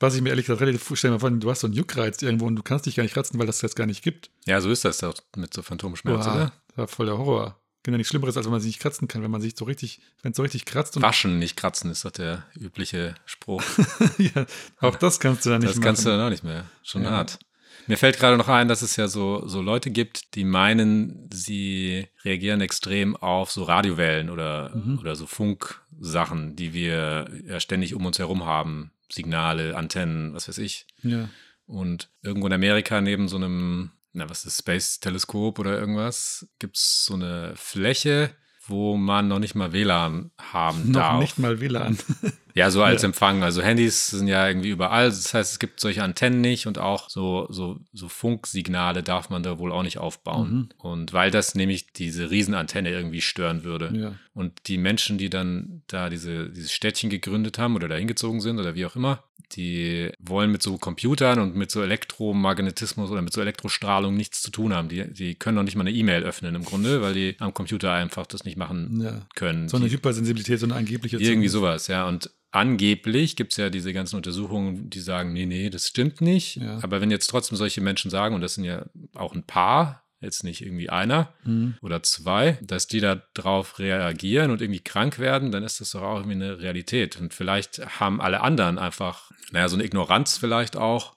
[0.00, 2.22] Was ich mir ehrlich gesagt relativ stell dir mal vor, du hast so einen Juckreiz
[2.22, 4.30] irgendwo und du kannst dich gar nicht kratzen, weil das jetzt gar nicht gibt.
[4.46, 6.52] Ja, so ist das doch mit so Phantomschmerzen, Boah, oder?
[6.68, 7.58] das war voll der Horror.
[7.86, 10.00] Ja nichts Schlimmeres, als wenn man sich nicht kratzen kann, wenn man sich so richtig,
[10.22, 13.62] wenn es so richtig kratzt und Waschen, nicht kratzen, ist doch der übliche Spruch.
[14.18, 14.46] ja,
[14.80, 15.84] auch das kannst du dann nicht Das machen.
[15.84, 16.64] kannst du dann auch nicht mehr.
[16.84, 17.10] Schon Ja.
[17.10, 17.40] hart.
[17.86, 22.06] Mir fällt gerade noch ein, dass es ja so, so Leute gibt, die meinen, sie
[22.24, 24.98] reagieren extrem auf so Radiowellen oder, Mhm.
[24.98, 28.92] oder so Funksachen, die wir ja ständig um uns herum haben.
[29.10, 30.86] Signale, Antennen, was weiß ich.
[31.02, 31.28] ja.
[31.66, 37.04] Und irgendwo in Amerika neben so einem, na, was ist, Space-Teleskop oder irgendwas, gibt es
[37.04, 38.30] so eine Fläche,
[38.66, 41.20] wo man noch nicht mal WLAN haben Noch darf.
[41.20, 41.96] nicht mal WLAN.
[42.54, 43.08] Ja, so als Ja.
[43.08, 43.42] Empfang.
[43.42, 45.06] Also Handys sind ja irgendwie überall.
[45.06, 49.42] Das heißt, es gibt solche Antennen nicht und auch so, so, so Funksignale darf man
[49.42, 50.52] da wohl auch nicht aufbauen.
[50.52, 50.68] Mhm.
[50.78, 53.92] Und weil das nämlich diese Riesenantenne irgendwie stören würde.
[53.94, 54.14] ja.
[54.34, 58.58] Und die Menschen, die dann da diese, dieses Städtchen gegründet haben oder da hingezogen sind
[58.58, 63.32] oder wie auch immer, die wollen mit so Computern und mit so Elektromagnetismus oder mit
[63.32, 64.88] so Elektrostrahlung nichts zu tun haben.
[64.88, 67.92] Die, die können noch nicht mal eine E-Mail öffnen im Grunde, weil die am Computer
[67.92, 69.26] einfach das nicht machen ja.
[69.34, 69.68] können.
[69.68, 71.18] So eine die, Hypersensibilität, so eine angebliche.
[71.18, 72.08] irgendwie sowas, ja.
[72.08, 76.56] Und angeblich gibt es ja diese ganzen Untersuchungen, die sagen, nee, nee, das stimmt nicht.
[76.56, 76.78] Ja.
[76.82, 80.44] Aber wenn jetzt trotzdem solche Menschen sagen, und das sind ja auch ein paar, jetzt
[80.44, 81.74] nicht irgendwie einer Mhm.
[81.82, 86.02] oder zwei, dass die da drauf reagieren und irgendwie krank werden, dann ist das doch
[86.02, 87.20] auch irgendwie eine Realität.
[87.20, 91.16] Und vielleicht haben alle anderen einfach, naja, so eine Ignoranz vielleicht auch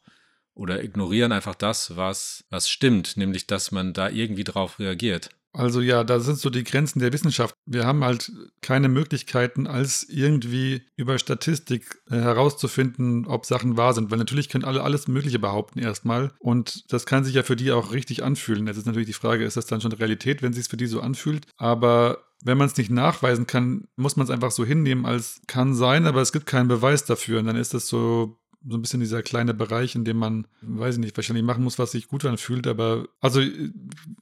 [0.55, 5.29] oder ignorieren einfach das, was, was stimmt, nämlich dass man da irgendwie drauf reagiert.
[5.55, 7.55] Also ja, da sind so die Grenzen der Wissenschaft.
[7.65, 14.11] Wir haben halt keine Möglichkeiten, als irgendwie über Statistik äh, herauszufinden, ob Sachen wahr sind.
[14.11, 16.31] Weil natürlich können alle alles Mögliche behaupten erstmal.
[16.39, 18.67] Und das kann sich ja für die auch richtig anfühlen.
[18.67, 21.01] Jetzt ist natürlich die Frage, ist das dann schon Realität, wenn es für die so
[21.01, 21.47] anfühlt?
[21.57, 25.73] Aber wenn man es nicht nachweisen kann, muss man es einfach so hinnehmen, als kann
[25.73, 27.39] sein, aber es gibt keinen Beweis dafür.
[27.39, 30.95] Und dann ist das so so ein bisschen dieser kleine Bereich, in dem man, weiß
[30.95, 33.41] ich nicht, wahrscheinlich machen muss, was sich gut anfühlt, aber also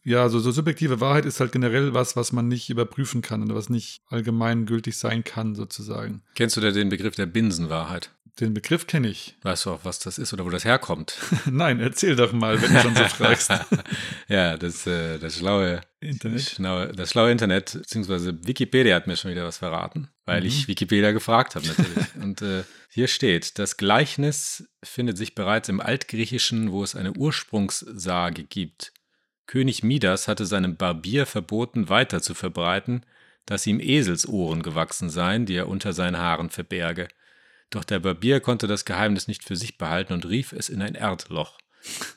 [0.03, 3.55] ja, so, so subjektive Wahrheit ist halt generell was, was man nicht überprüfen kann und
[3.55, 6.21] was nicht allgemein gültig sein kann, sozusagen.
[6.35, 8.11] Kennst du da den Begriff der Binsenwahrheit?
[8.39, 9.35] Den Begriff kenne ich.
[9.43, 11.19] Weißt du auch, was das ist oder wo das herkommt?
[11.45, 13.51] Nein, erzähl doch mal, wenn du schon so fragst.
[14.27, 16.41] ja, das, äh, das schlaue Internet.
[16.41, 20.47] Schlaue, das schlaue Internet, beziehungsweise Wikipedia hat mir schon wieder was verraten, weil Mhm.
[20.47, 22.15] ich Wikipedia gefragt habe natürlich.
[22.21, 28.45] Und äh, hier steht, das Gleichnis findet sich bereits im Altgriechischen, wo es eine Ursprungssage
[28.45, 28.93] gibt.
[29.45, 33.05] König Midas hatte seinem Barbier verboten, weiter zu verbreiten,
[33.45, 37.09] dass ihm Eselsohren gewachsen seien, die er unter seinen Haaren verberge.
[37.73, 40.93] Doch der Barbier konnte das Geheimnis nicht für sich behalten und rief es in ein
[40.93, 41.57] Erdloch.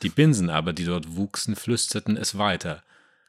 [0.03, 2.85] Die Binsen aber, die dort wuchsen, flüsterten es weiter,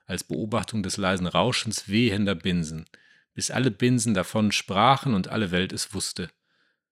[0.08, 2.86] als Beobachtung des leisen Rauschens wehender Binsen,
[3.34, 6.30] bis alle Binsen davon sprachen und alle Welt es wusste.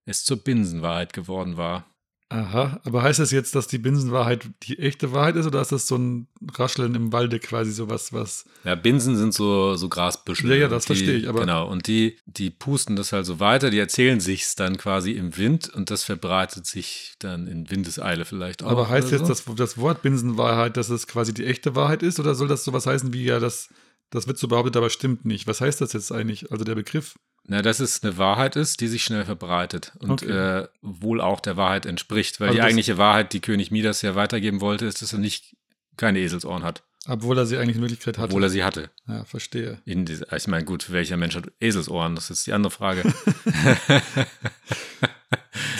[0.06, 1.86] Es zur Binsenwahrheit geworden war.
[2.30, 5.86] Aha, aber heißt das jetzt, dass die Binsenwahrheit die echte Wahrheit ist oder ist das
[5.88, 8.46] so ein Rascheln im Walde quasi sowas, was.
[8.64, 10.50] Ja, Binsen sind so, so Grasbüschel.
[10.50, 13.40] Ja, ja, das die, verstehe ich, aber- Genau, und die, die pusten das halt so
[13.40, 18.26] weiter, die erzählen sich's dann quasi im Wind und das verbreitet sich dann in Windeseile
[18.26, 18.72] vielleicht auch.
[18.72, 19.28] aber heißt jetzt so.
[19.28, 22.88] das, das Wort Binsenwahrheit, dass es quasi die echte Wahrheit ist oder soll das sowas
[22.88, 23.70] heißen wie ja, das,
[24.10, 25.46] das wird so behauptet, aber stimmt nicht?
[25.46, 26.52] Was heißt das jetzt eigentlich?
[26.52, 27.16] Also der Begriff?
[27.48, 30.32] Na, dass es eine Wahrheit ist, die sich schnell verbreitet und Okay.
[30.32, 32.40] äh, wohl auch der Wahrheit entspricht.
[32.40, 35.56] Weil Also die eigentliche Wahrheit, die König Midas ja weitergeben wollte, ist, dass er nicht
[35.96, 38.30] keine Eselsohren hat, Obwohl er sie eigentlich in Wirklichkeit hatte.
[38.30, 38.90] obwohl er sie hatte.
[39.08, 39.80] ja, verstehe.
[39.86, 42.16] Diese, ich meine, gut, welcher Mensch hat Eselsohren?
[42.16, 43.04] Das ist die andere Frage.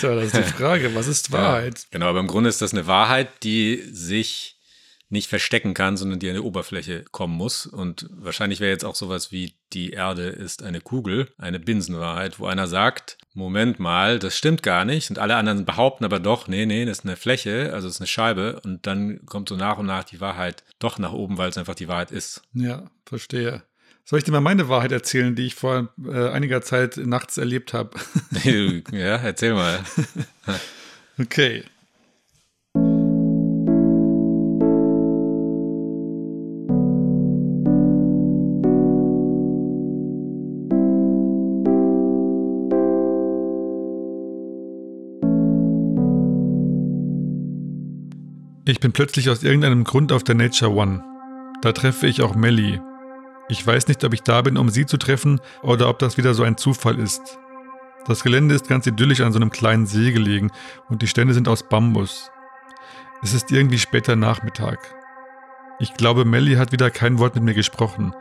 [0.00, 0.94] Tja, das ist die Frage.
[0.94, 1.78] Was ist Wahrheit?
[1.80, 4.55] Ja, genau, aber im Grunde ist das eine Wahrheit, die sich
[5.08, 7.66] nicht verstecken kann, sondern die an die Oberfläche kommen muss.
[7.66, 12.46] Und wahrscheinlich wäre jetzt auch sowas wie die Erde ist eine Kugel, eine Binsenwahrheit, wo
[12.46, 15.10] einer sagt, Moment mal, das stimmt gar nicht.
[15.10, 18.00] Und alle anderen behaupten aber doch, nee, nee, das ist eine Fläche, also es ist
[18.00, 18.60] eine Scheibe.
[18.64, 21.74] Und dann kommt so nach und nach die Wahrheit doch nach oben, weil es einfach
[21.74, 22.42] die Wahrheit ist.
[22.54, 23.62] Ja, verstehe.
[24.04, 27.74] Soll ich dir mal meine Wahrheit erzählen, die ich vor äh, einiger Zeit nachts erlebt
[27.74, 27.90] habe?
[28.92, 29.80] ja, erzähl mal.
[31.18, 31.64] okay.
[48.68, 51.04] Ich bin plötzlich aus irgendeinem Grund auf der Nature One.
[51.62, 52.80] Da treffe ich auch Melly.
[53.48, 56.34] Ich weiß nicht, ob ich da bin, um sie zu treffen, oder ob das wieder
[56.34, 57.38] so ein Zufall ist.
[58.06, 60.50] Das Gelände ist ganz idyllisch an so einem kleinen See gelegen
[60.88, 62.32] und die Stände sind aus Bambus.
[63.22, 64.80] Es ist irgendwie später Nachmittag.
[65.78, 68.16] Ich glaube, Melly hat wieder kein Wort mit mir gesprochen.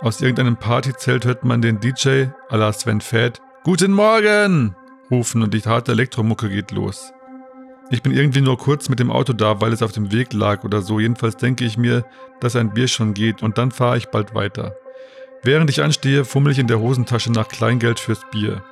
[0.00, 4.74] Aus irgendeinem Partyzelt hört man den DJ, à la Sven Fett, Guten Morgen!
[5.12, 7.12] rufen und die harte Elektromucke geht los.
[7.90, 10.64] Ich bin irgendwie nur kurz mit dem Auto da, weil es auf dem Weg lag
[10.64, 10.98] oder so.
[10.98, 12.04] Jedenfalls denke ich mir,
[12.40, 14.74] dass ein Bier schon geht und dann fahre ich bald weiter.
[15.42, 18.64] Während ich anstehe, fummel ich in der Hosentasche nach Kleingeld fürs Bier.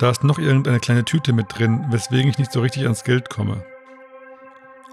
[0.00, 3.30] Da ist noch irgendeine kleine Tüte mit drin, weswegen ich nicht so richtig ans Geld
[3.30, 3.64] komme.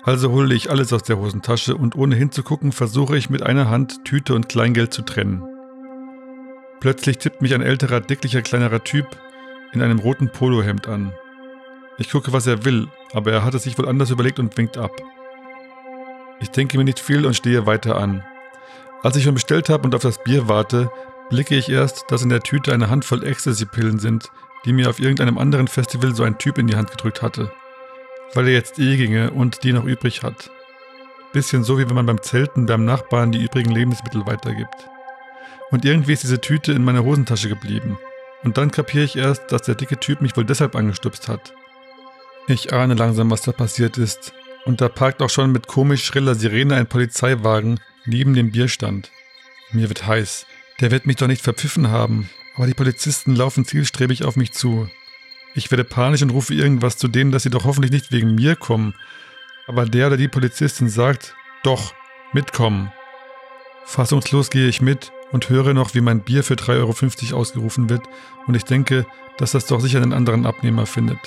[0.04, 4.06] Also hole ich alles aus der Hosentasche und ohne hinzugucken versuche ich mit einer Hand
[4.06, 5.44] Tüte und Kleingeld zu trennen.
[6.80, 9.08] Plötzlich tippt mich ein älterer, dicklicher, kleinerer Typ
[9.74, 11.14] in einem roten Polohemd an.
[12.00, 14.78] Ich gucke, was er will, aber er hat es sich wohl anders überlegt und winkt
[14.78, 14.96] ab.
[16.40, 18.24] Ich denke mir nicht viel und stehe weiter an.
[19.04, 20.90] Als ich schon bestellt habe und auf das Bier warte,
[21.30, 24.32] blicke ich erst, dass in der Tüte eine Handvoll Ecstasy-Pillen sind,
[24.64, 27.52] die mir auf irgendeinem anderen Festival so ein Typ in die Hand gedrückt hatte.
[28.34, 30.50] Weil er jetzt eh ginge und die noch übrig hat.
[31.34, 34.90] Bisschen so, wie wenn man beim Zelten beim Nachbarn die übrigen Lebensmittel weitergibt.
[35.72, 38.00] Und irgendwie ist diese Tüte in meiner Hosentasche geblieben.
[38.44, 41.54] Und dann kapiere ich erst, dass der dicke Typ mich wohl deshalb angestupst hat.
[42.52, 44.34] Ich ahne langsam, was da passiert ist.
[44.66, 49.12] Und da parkt auch schon mit komisch schriller Sirene ein Polizeiwagen neben dem Bierstand.
[49.72, 50.48] Mir wird heiß.
[50.82, 52.28] Der wird mich doch nicht verpfiffen haben.
[52.56, 54.90] Aber die Polizisten laufen zielstrebig auf mich zu.
[55.54, 58.56] Ich werde panisch und rufe irgendwas zu denen, dass sie doch hoffentlich nicht wegen mir
[58.56, 58.96] kommen.
[59.68, 61.94] Aber der oder die Polizistin sagt, doch,
[62.34, 62.92] mitkommen.
[63.86, 68.02] Fassungslos gehe ich mit und höre noch, wie mein Bier für 3,50 Euro ausgerufen wird
[68.48, 69.06] und ich denke,
[69.38, 71.20] dass das doch sicher einen anderen Abnehmer findet.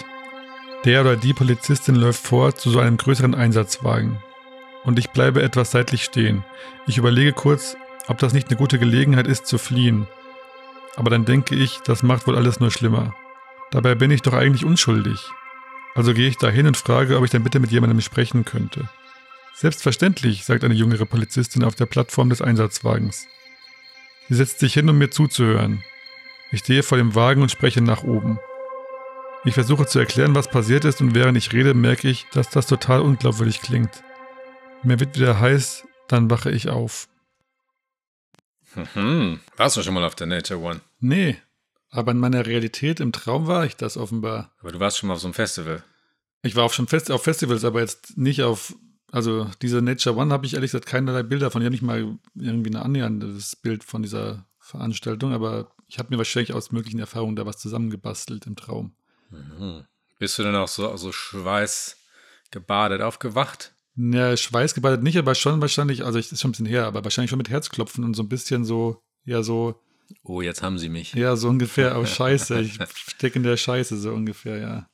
[0.85, 4.21] Der oder die Polizistin läuft vor zu so einem größeren Einsatzwagen.
[4.83, 6.45] Und ich bleibe etwas seitlich stehen.
[6.89, 7.77] Ich überlege kurz,
[8.09, 10.09] ob das nicht eine gute Gelegenheit ist zu fliehen.
[10.97, 13.15] Aber dann denke ich, das macht wohl alles nur schlimmer.
[13.71, 15.21] Dabei bin ich doch eigentlich unschuldig.
[15.95, 18.89] Also gehe ich dahin und frage, ob ich dann bitte mit jemandem sprechen könnte.
[19.55, 23.29] Selbstverständlich, sagt eine jüngere Polizistin auf der Plattform des Einsatzwagens.
[24.29, 25.85] Sie setzt sich hin, um mir zuzuhören.
[26.51, 28.39] Ich stehe vor dem Wagen und spreche nach oben.
[29.45, 32.67] Ich versuche zu erklären, was passiert ist, und während ich rede, merke ich, dass das
[32.67, 34.03] total unglaubwürdig klingt.
[34.85, 37.09] Mir wird wieder heiß, dann wache ich auf.
[38.95, 39.41] Mhm.
[39.57, 40.81] Warst du schon mal auf der Nature One?
[41.01, 41.37] Nee,
[41.91, 44.51] Aber in meiner Realität im Traum war ich das offenbar.
[44.61, 45.85] Aber du warst schon mal auf so einem Festival.
[46.43, 48.75] Ich war auch schon fest auf Festivals, aber jetzt nicht auf,
[49.11, 51.61] also diese Nature One habe ich ehrlich gesagt keinerlei Bilder von.
[51.61, 56.19] Ich habe nicht mal irgendwie ein annäherndes Bild von dieser Veranstaltung, aber ich habe mir
[56.19, 58.95] wahrscheinlich aus möglichen Erfahrungen da was zusammengebastelt im Traum.
[59.33, 59.85] Mhm.
[60.19, 63.75] Bist du dann auch so, so schweißgebadet aufgewacht?
[63.97, 67.31] Ja, schweißgebadet nicht, aber schon wahrscheinlich, also ich ist schon ein bisschen her, aber wahrscheinlich
[67.31, 69.81] schon mit Herzklopfen und so ein bisschen so, ja, so,
[70.25, 71.15] Oh, jetzt haben sie mich.
[71.15, 74.89] ja, so ungefähr, oh Scheiße, ich stecke in der Scheiße, so ungefähr, ja.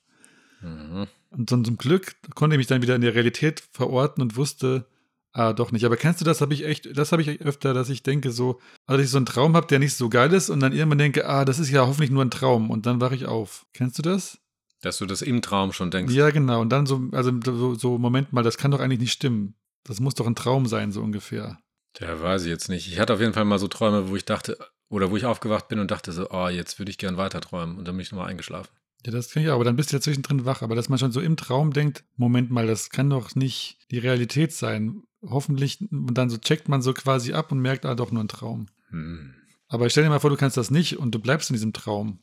[0.60, 1.06] Mhm.
[1.30, 4.86] Und dann zum Glück konnte ich mich dann wieder in der Realität verorten und wusste,
[5.32, 5.84] ah, doch nicht.
[5.84, 6.40] Aber kennst du das?
[6.40, 9.18] Habe ich echt, das habe ich öfter, dass ich denke so, also dass ich so
[9.18, 11.70] einen Traum habe, der nicht so geil ist und dann irgendwann denke, ah, das ist
[11.70, 13.66] ja hoffentlich nur ein Traum und dann wache ich auf.
[13.72, 14.38] Kennst du das?
[14.80, 16.14] Dass du das im Traum schon denkst.
[16.14, 16.60] Ja, genau.
[16.60, 19.54] Und dann so, also so, so, Moment mal, das kann doch eigentlich nicht stimmen.
[19.84, 21.58] Das muss doch ein Traum sein, so ungefähr.
[21.98, 22.86] Ja, weiß ich jetzt nicht.
[22.86, 24.56] Ich hatte auf jeden Fall mal so Träume, wo ich dachte,
[24.88, 27.76] oder wo ich aufgewacht bin und dachte so, oh, jetzt würde ich gern weiter träumen.
[27.76, 28.70] Und dann bin ich nochmal eingeschlafen.
[29.04, 30.62] Ja, das kann ich auch, aber dann bist du ja zwischendrin wach.
[30.62, 33.98] Aber dass man schon so im Traum denkt, Moment mal, das kann doch nicht die
[33.98, 35.02] Realität sein.
[35.22, 38.28] Hoffentlich, und dann so checkt man so quasi ab und merkt, ah, doch nur ein
[38.28, 38.66] Traum.
[38.90, 39.34] Hm.
[39.68, 42.20] Aber stell dir mal vor, du kannst das nicht und du bleibst in diesem Traum.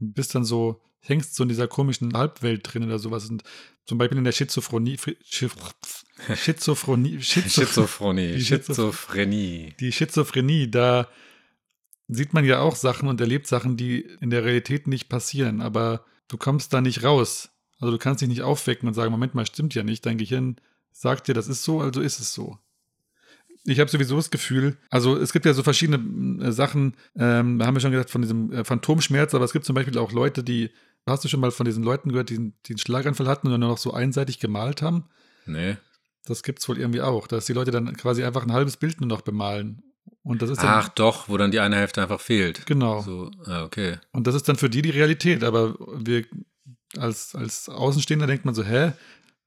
[0.00, 3.28] Und bist dann so, hängst so in dieser komischen Halbwelt drin oder sowas.
[3.28, 3.42] Und
[3.84, 9.74] zum Beispiel in der Schizophrenie, Schizophrenie, Schizophrenie, Die Schizo- Schizophrenie.
[9.80, 11.08] die Schizophrenie, da
[12.08, 16.04] sieht man ja auch Sachen und erlebt Sachen, die in der Realität nicht passieren, aber
[16.28, 17.50] du kommst da nicht raus.
[17.78, 20.04] Also du kannst dich nicht aufwecken und sagen, Moment mal, stimmt ja nicht.
[20.04, 20.56] Dein Gehirn
[20.92, 22.58] sagt dir, das ist so, also ist es so.
[23.64, 27.66] Ich habe sowieso das Gefühl, also es gibt ja so verschiedene äh, Sachen, ähm, da
[27.66, 30.42] haben wir schon gesagt von diesem äh, Phantomschmerz, aber es gibt zum Beispiel auch Leute,
[30.42, 30.70] die,
[31.06, 33.60] hast du schon mal von diesen Leuten gehört, die, die einen Schlaganfall hatten und dann
[33.60, 35.04] nur noch so einseitig gemalt haben?
[35.46, 35.76] Nee.
[36.24, 39.00] Das gibt es wohl irgendwie auch, dass die Leute dann quasi einfach ein halbes Bild
[39.00, 39.82] nur noch bemalen.
[40.22, 42.66] Und das ist dann, Ach doch, wo dann die eine Hälfte einfach fehlt.
[42.66, 43.02] genau.
[43.02, 43.98] So, ah, okay.
[44.12, 45.42] Und das ist dann für die die Realität.
[45.44, 46.24] Aber wir
[46.96, 48.92] als, als Außenstehender denkt man so, hä,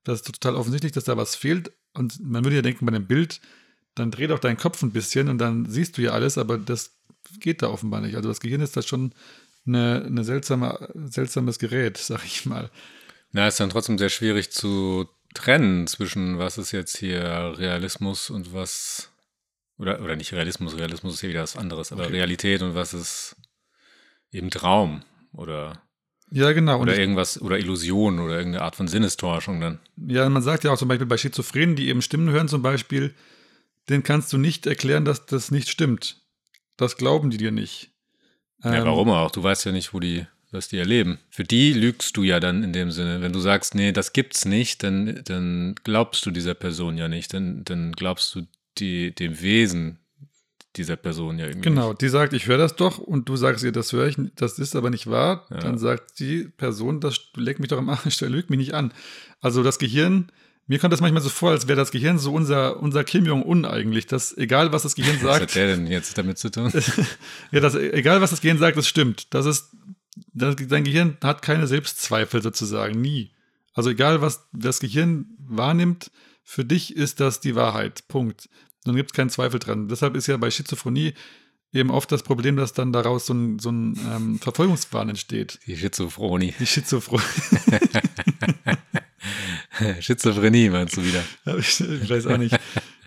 [0.03, 1.71] das ist total offensichtlich, dass da was fehlt.
[1.93, 3.39] Und man würde ja denken, bei dem Bild,
[3.95, 6.91] dann dreh doch deinen Kopf ein bisschen und dann siehst du ja alles, aber das
[7.39, 8.15] geht da offenbar nicht.
[8.15, 9.13] Also das Gehirn ist da schon
[9.65, 12.69] eine, eine seltsame, seltsames Gerät, sag ich mal.
[13.31, 18.53] Na, ist dann trotzdem sehr schwierig zu trennen zwischen was ist jetzt hier Realismus und
[18.53, 19.09] was
[19.77, 22.13] oder oder nicht Realismus, Realismus ist hier wieder was anderes, aber Okay.
[22.13, 23.35] Realität und was ist
[24.31, 25.81] eben Traum oder
[26.35, 26.81] Ja, genau.
[26.81, 29.79] Oder ich, irgendwas oder Illusion oder irgendeine Art von Sinnestäuschung dann.
[30.07, 33.13] ja, man sagt ja auch zum Beispiel bei Schizophrenen, die eben Stimmen hören zum Beispiel,
[33.87, 36.21] den kannst du nicht erklären, dass das nicht stimmt.
[36.75, 37.91] Das glauben die dir nicht.
[38.63, 39.29] Ja, Ähm, warum auch?
[39.29, 41.19] Du weißt ja nicht, wo die, was die erleben.
[41.29, 43.21] Für die lügst du ja dann in dem Sinne.
[43.21, 47.31] Wenn du sagst, nee, das gibt's nicht, dann, dann glaubst du dieser Person ja nicht.
[47.35, 48.47] Dann, dann glaubst du
[48.79, 49.99] die, dem Wesen
[50.75, 51.69] dieser Person ja irgendwie.
[51.69, 54.41] Genau, die sagt, ich höre das doch und du sagst ihr, das höre ich, nicht,
[54.41, 55.45] das ist aber nicht wahr.
[55.49, 55.57] Ja.
[55.57, 58.93] Dann sagt die Person, das leck mich doch am Arsch, lügt mich nicht an.
[59.41, 60.31] Also das Gehirn,
[60.67, 63.65] mir kommt das manchmal so vor, als wäre das Gehirn so unser, unser Kim Jong-un
[63.65, 66.71] eigentlich, dass egal was das Gehirn Was hat sagt, der denn jetzt damit zu tun?
[67.51, 69.33] ja, das, egal was das Gehirn sagt, das stimmt.
[69.33, 69.71] Das ist,
[70.33, 73.31] das, dein Gehirn hat keine Selbstzweifel sozusagen, nie.
[73.73, 76.11] Also egal was das Gehirn wahrnimmt,
[76.43, 78.49] für dich ist das die Wahrheit, Punkt.
[78.85, 79.87] Dann gibt es keinen Zweifel dran.
[79.87, 81.13] Deshalb ist ja bei Schizophrenie
[81.73, 85.59] eben oft das Problem, dass dann daraus so ein, so ein ähm, Verfolgungswahn entsteht.
[85.65, 86.53] Die Schizophrenie.
[86.59, 87.23] Die Schizophrenie,
[90.01, 91.23] Schizophrenie meinst du wieder.
[91.57, 92.57] ich, ich weiß auch nicht.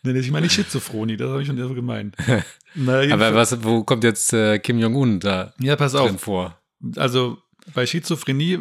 [0.02, 2.16] Nee, ich meine die Schizophrenie, das habe ich schon so gemeint.
[2.74, 6.20] Na, Aber was, wo kommt jetzt äh, Kim Jong-un da ja, pass auf.
[6.20, 6.60] vor?
[6.96, 7.38] also
[7.74, 8.58] bei Schizophrenie,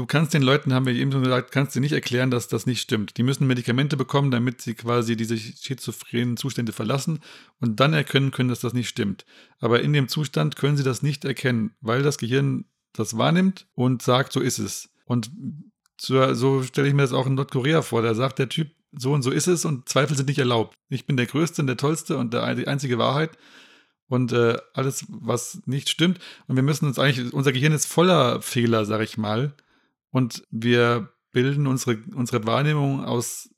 [0.00, 2.64] du kannst den Leuten, haben wir eben schon gesagt, kannst du nicht erklären, dass das
[2.64, 3.18] nicht stimmt.
[3.18, 7.20] Die müssen Medikamente bekommen, damit sie quasi diese schizophrenen Zustände verlassen
[7.60, 9.26] und dann erkennen können, dass das nicht stimmt.
[9.58, 14.00] Aber in dem Zustand können sie das nicht erkennen, weil das Gehirn das wahrnimmt und
[14.00, 14.88] sagt, so ist es.
[15.04, 15.30] Und
[16.00, 18.00] so, so stelle ich mir das auch in Nordkorea vor.
[18.00, 20.74] Da sagt der Typ, so und so ist es und Zweifel sind nicht erlaubt.
[20.88, 23.36] Ich bin der Größte und der Tollste und der, die einzige Wahrheit
[24.08, 26.20] und äh, alles, was nicht stimmt.
[26.48, 29.52] Und wir müssen uns eigentlich, unser Gehirn ist voller Fehler, sag ich mal.
[30.10, 33.50] Und wir bilden unsere, unsere Wahrnehmung aus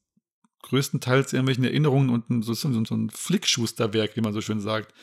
[0.62, 4.94] größtenteils irgendwelchen Erinnerungen und so, so, so ein Flickschusterwerk, wie man so schön sagt,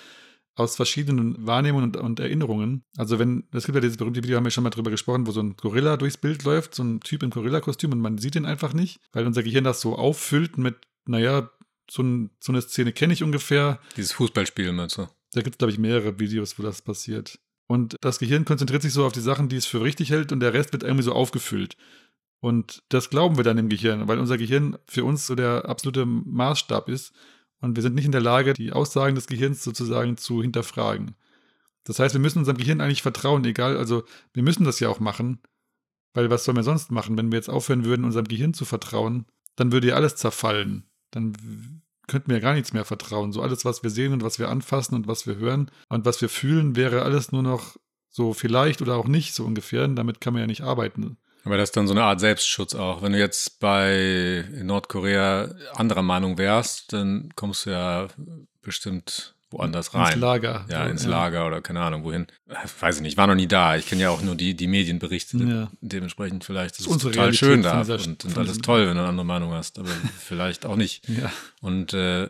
[0.55, 2.83] aus verschiedenen Wahrnehmungen und, und Erinnerungen.
[2.97, 5.31] Also wenn, es gibt ja dieses berühmte Video, haben wir schon mal drüber gesprochen, wo
[5.31, 8.45] so ein Gorilla durchs Bild läuft, so ein Typ im Gorilla-Kostüm und man sieht ihn
[8.45, 11.49] einfach nicht, weil unser Gehirn das so auffüllt mit, naja,
[11.89, 15.07] so, ein, so eine Szene kenne ich ungefähr, Dieses Fußballspiel meinst du?
[15.33, 17.39] da gibt es, glaube ich, mehrere Videos, wo das passiert.
[17.69, 20.39] Und das Gehirn konzentriert sich so auf die Sachen, die es für richtig hält, und
[20.39, 21.77] der Rest wird irgendwie so aufgefüllt.
[22.39, 26.08] Und das glauben wir dann im Gehirn, weil unser Gehirn für uns so der absolute
[26.08, 27.13] Maßstab ist.
[27.62, 31.15] Und wir sind nicht in der Lage, die Aussagen des Gehirns sozusagen zu hinterfragen.
[31.84, 34.03] Das heißt, wir müssen unserem Gehirn eigentlich vertrauen, egal, also
[34.34, 35.39] wir müssen das ja auch machen,
[36.15, 37.20] weil was sollen wir sonst machen?
[37.20, 40.89] Wenn wir jetzt aufhören würden, unserem Gehirn zu vertrauen, dann würde ja alles zerfallen.
[41.11, 43.32] Dann könnten wir ja gar nichts mehr vertrauen.
[43.32, 46.22] So alles, was wir sehen und was wir anfassen und was wir hören und was
[46.22, 47.78] wir fühlen, wäre alles nur noch
[48.10, 49.86] so vielleicht oder auch nicht so ungefähr.
[49.86, 51.18] Und damit kann man ja nicht arbeiten.
[51.45, 53.01] Aber das ist dann so eine Art Selbstschutz auch.
[53.01, 58.07] Wenn du jetzt bei Nordkorea anderer Meinung wärst, dann kommst du ja
[58.62, 60.14] bestimmt woanders rein.
[60.14, 60.66] Ins Lager.
[60.70, 62.28] Ja, ins Lager oder keine Ahnung, wohin.
[62.80, 63.76] Weiß ich nicht, ich war noch nie da.
[63.76, 65.38] Ich kenne ja auch nur die, die Medienberichte.
[65.38, 65.72] Ja.
[65.82, 69.02] Dementsprechend vielleicht ist es total Realität schön da dieser- und, und alles toll, wenn du
[69.02, 69.89] eine andere Meinung hast, aber
[70.20, 71.08] vielleicht auch nicht.
[71.20, 71.32] Ja.
[71.62, 72.30] Und äh,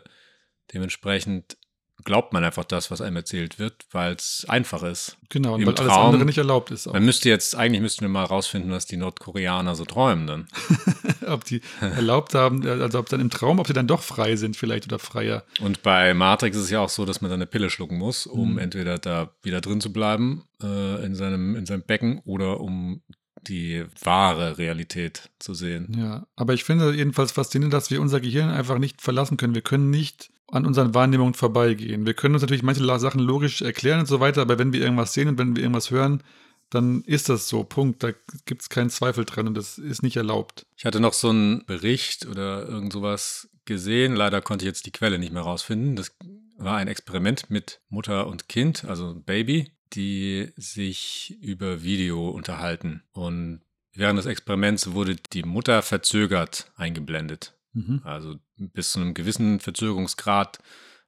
[0.72, 1.56] dementsprechend
[2.04, 5.16] glaubt man einfach das, was einem erzählt wird, weil es einfach ist.
[5.28, 6.86] Genau, und Im weil alles Traum- andere nicht erlaubt ist.
[6.88, 6.92] Auch.
[6.94, 10.48] Man müsste jetzt, eigentlich müssten wir mal rausfinden, was die Nordkoreaner so träumen dann.
[11.26, 14.56] ob die erlaubt haben, also ob dann im Traum, ob sie dann doch frei sind
[14.56, 15.44] vielleicht oder freier.
[15.60, 18.26] Und bei Matrix ist es ja auch so, dass man dann eine Pille schlucken muss,
[18.26, 18.58] um Mhm.
[18.58, 23.02] entweder da wieder drin zu bleiben äh, in, seinem, in seinem Becken oder um
[23.48, 25.96] die wahre Realität zu sehen.
[25.98, 29.54] Ja, aber ich finde jedenfalls faszinierend, dass wir unser Gehirn einfach nicht verlassen können.
[29.54, 32.06] Wir können nicht an unseren Wahrnehmungen vorbeigehen.
[32.06, 35.12] Wir können uns natürlich manche Sachen logisch erklären und so weiter, aber wenn wir irgendwas
[35.12, 36.22] sehen und wenn wir irgendwas hören,
[36.70, 37.64] dann ist das so.
[37.64, 38.02] Punkt.
[38.02, 38.12] Da
[38.46, 40.66] gibt es keinen Zweifel dran und das ist nicht erlaubt.
[40.76, 44.14] Ich hatte noch so einen Bericht oder irgend sowas gesehen.
[44.14, 45.96] Leider konnte ich jetzt die Quelle nicht mehr rausfinden.
[45.96, 46.16] Das
[46.56, 53.02] war ein Experiment mit Mutter und Kind, also Baby, die sich über Video unterhalten.
[53.12, 57.54] Und während des Experiments wurde die Mutter verzögert eingeblendet.
[57.72, 58.00] Mhm.
[58.04, 60.58] Also bis zu einem gewissen Verzögerungsgrad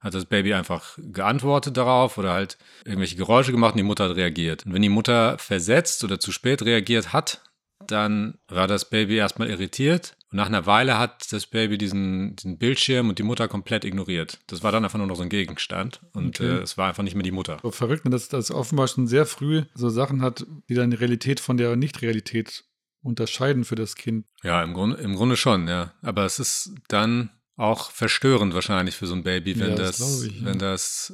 [0.01, 4.17] hat das Baby einfach geantwortet darauf oder halt irgendwelche Geräusche gemacht und die Mutter hat
[4.17, 4.67] reagiert.
[4.67, 7.41] Und wenn die Mutter versetzt oder zu spät reagiert hat,
[7.87, 12.59] dann war das Baby erstmal irritiert und nach einer Weile hat das Baby diesen, diesen
[12.59, 14.39] Bildschirm und die Mutter komplett ignoriert.
[14.47, 16.59] Das war dann einfach nur noch so ein Gegenstand und Okay.
[16.59, 17.59] äh, es war einfach nicht mehr die Mutter.
[17.63, 21.39] So verrückt, dass das offenbar schon sehr früh so Sachen hat, die dann die Realität
[21.41, 22.65] von der Nicht-Realität
[23.03, 24.26] unterscheiden für das Kind.
[24.42, 25.92] Ja, im Grunde, im Grunde schon, ja.
[26.03, 30.22] Aber es ist dann auch verstörend wahrscheinlich für so ein Baby, wenn Ja, das das,
[30.22, 30.46] ich, ja.
[30.46, 31.12] wenn das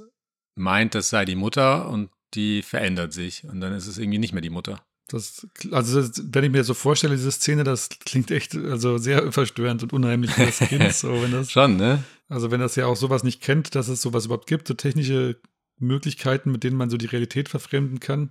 [0.54, 4.32] meint, das sei die Mutter und die verändert sich und dann ist es irgendwie nicht
[4.32, 4.82] mehr die Mutter.
[5.08, 9.32] Das, also das, wenn ich mir so vorstelle, diese Szene, das klingt echt also sehr
[9.32, 10.92] verstörend und unheimlich für das Kind.
[10.94, 12.04] so, wenn das, Schon, ne?
[12.28, 15.40] also wenn das ja auch sowas nicht kennt, dass es sowas überhaupt gibt, so technische
[15.78, 18.30] Möglichkeiten, mit denen man so die Realität verfremden kann.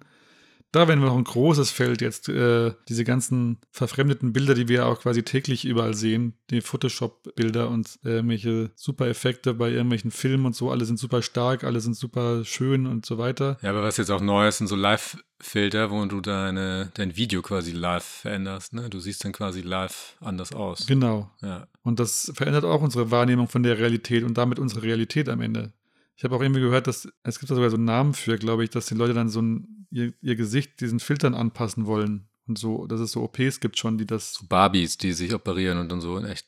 [0.72, 4.86] Da wären wir noch ein großes Feld jetzt, äh, diese ganzen verfremdeten Bilder, die wir
[4.86, 10.46] auch quasi täglich überall sehen, die Photoshop-Bilder und äh, irgendwelche super Effekte bei irgendwelchen Filmen
[10.46, 13.58] und so, alle sind super stark, alle sind super schön und so weiter.
[13.62, 17.42] Ja, aber was jetzt auch neu ist, sind so Live-Filter, wo du deine, dein Video
[17.42, 18.90] quasi live veränderst, ne?
[18.90, 20.86] Du siehst dann quasi live anders aus.
[20.86, 21.32] Genau.
[21.42, 21.68] Ja.
[21.84, 25.72] Und das verändert auch unsere Wahrnehmung von der Realität und damit unsere Realität am Ende.
[26.18, 28.64] Ich habe auch irgendwie gehört, dass es gibt da sogar so einen Namen für, glaube
[28.64, 32.28] ich, dass die Leute dann so ein, ihr, ihr Gesicht diesen Filtern anpassen wollen.
[32.48, 34.40] Und so, dass es so OPs gibt schon, die das.
[34.48, 36.48] Barbies, die sich operieren und dann so in echt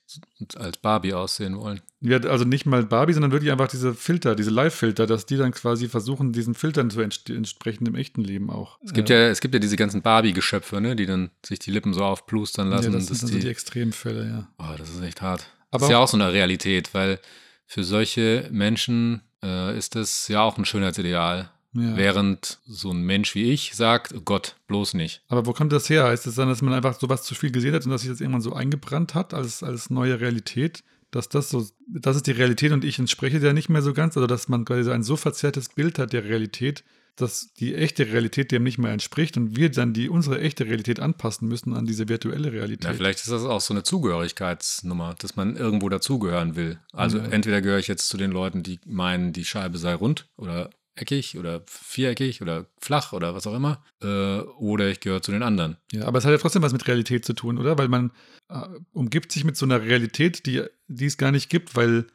[0.56, 1.82] als Barbie aussehen wollen.
[2.00, 5.52] Ja, also nicht mal Barbie, sondern wirklich einfach diese Filter, diese Live-Filter, dass die dann
[5.52, 8.80] quasi versuchen, diesen Filtern zu entst- entsprechen im echten Leben auch.
[8.82, 11.94] Es gibt ja, es gibt ja diese ganzen Barbie-Geschöpfe, ne, die dann sich die Lippen
[11.94, 12.86] so aufplustern lassen.
[12.86, 14.48] ja, das sind dann so die, die Extremfälle, ja.
[14.58, 15.48] oh, das ist echt hart.
[15.70, 17.20] Aber das ist ja auch so eine Realität, weil
[17.66, 21.50] für solche Menschen äh, ist das ja auch ein Schönheitsideal.
[21.74, 21.98] ja.
[21.98, 25.22] Während so ein Mensch wie ich sagt, oh Gott, bloß nicht.
[25.28, 26.06] Aber wo kommt das her?
[26.06, 28.22] Heißt es dann, dass man einfach sowas zu viel gesehen hat und dass sich das
[28.22, 30.84] irgendwann so eingebrannt hat als, als neue Realität?
[31.12, 34.16] Dass das so, das ist die Realität und ich entspreche der nicht mehr so ganz,
[34.16, 36.84] also dass man quasi so ein so verzerrtes Bild hat der Realität,
[37.22, 41.00] dass die echte Realität dem nicht mehr entspricht und wir dann die unsere echte Realität
[41.00, 42.86] anpassen müssen an diese virtuelle Realität.
[42.86, 46.80] Ja, vielleicht ist das auch so eine Zugehörigkeitsnummer, dass man irgendwo dazugehören will.
[46.94, 47.26] Also Ja.
[47.26, 51.38] entweder gehöre ich jetzt zu den Leuten, die meinen, die Scheibe sei rund oder eckig
[51.38, 55.78] oder viereckig oder flach oder was auch immer, äh, oder ich gehöre zu den anderen.
[55.94, 57.78] Ja, aber es hat ja trotzdem was mit Realität zu tun, oder?
[57.78, 58.12] Weil man
[58.50, 58.62] äh,
[58.92, 62.08] umgibt sich mit so einer Realität, die, die es gar nicht gibt, weil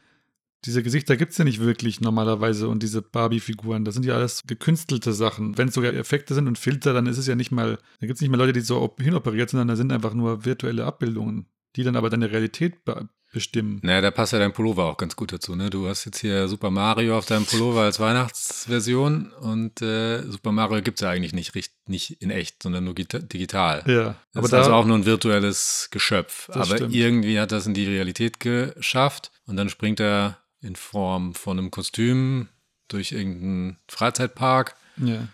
[0.65, 4.43] diese Gesichter gibt es ja nicht wirklich normalerweise und diese Barbie-Figuren, das sind ja alles
[4.47, 5.59] gekünstelte Sachen.
[5.59, 8.17] Wenn es sogar Effekte sind und Filter, dann ist es ja nicht mal, da gibt
[8.17, 10.85] es nicht mal Leute, die so op- hinoperiert sind, sondern da sind einfach nur virtuelle
[10.85, 11.47] Abbildungen,
[11.77, 13.81] die dann aber deine Realität be bestimmen.
[13.83, 15.57] Naja, da passt ja dein Pullover auch ganz gut dazu.
[15.57, 15.69] Ne?
[15.69, 20.83] Du hast jetzt hier Super Mario auf deinem Pullover als Weihnachtsversion und äh, Super Mario
[20.83, 21.53] gibt es ja eigentlich nicht,
[21.89, 23.83] nicht in echt, sondern nur gita- digital.
[23.87, 26.49] Ja, Das aber ist da also auch nur ein virtuelles Geschöpf.
[26.51, 26.95] Aber stimmt.
[26.95, 31.71] irgendwie hat das in die Realität geschafft und dann springt er in Form von einem
[31.71, 32.49] Kostüm
[32.89, 35.29] durch irgendeinen Freizeitpark ja.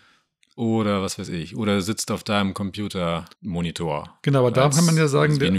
[0.55, 4.17] oder was weiß ich, oder sitzt auf deinem Computermonitor.
[4.21, 5.49] Genau, aber da kann man ja sagen, der-.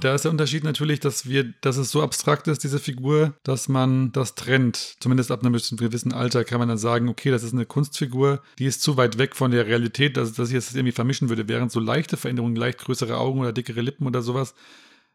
[0.00, 3.68] Da ist der Unterschied natürlich, dass wir, dass es so abstrakt ist, diese Figur, dass
[3.68, 4.96] man das trennt.
[5.00, 8.66] Zumindest ab einem gewissen Alter kann man dann sagen, okay, das ist eine Kunstfigur, die
[8.66, 11.72] ist zu weit weg von der Realität, dass, dass ich es irgendwie vermischen würde, während
[11.72, 14.54] so leichte Veränderungen, leicht größere Augen oder dickere Lippen oder sowas,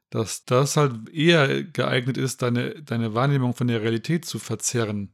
[0.10, 5.14] dass das halt eher geeignet ist, deine, deine Wahrnehmung von der Realität zu verzerren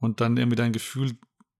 [0.00, 1.12] und dann irgendwie dein Gefühl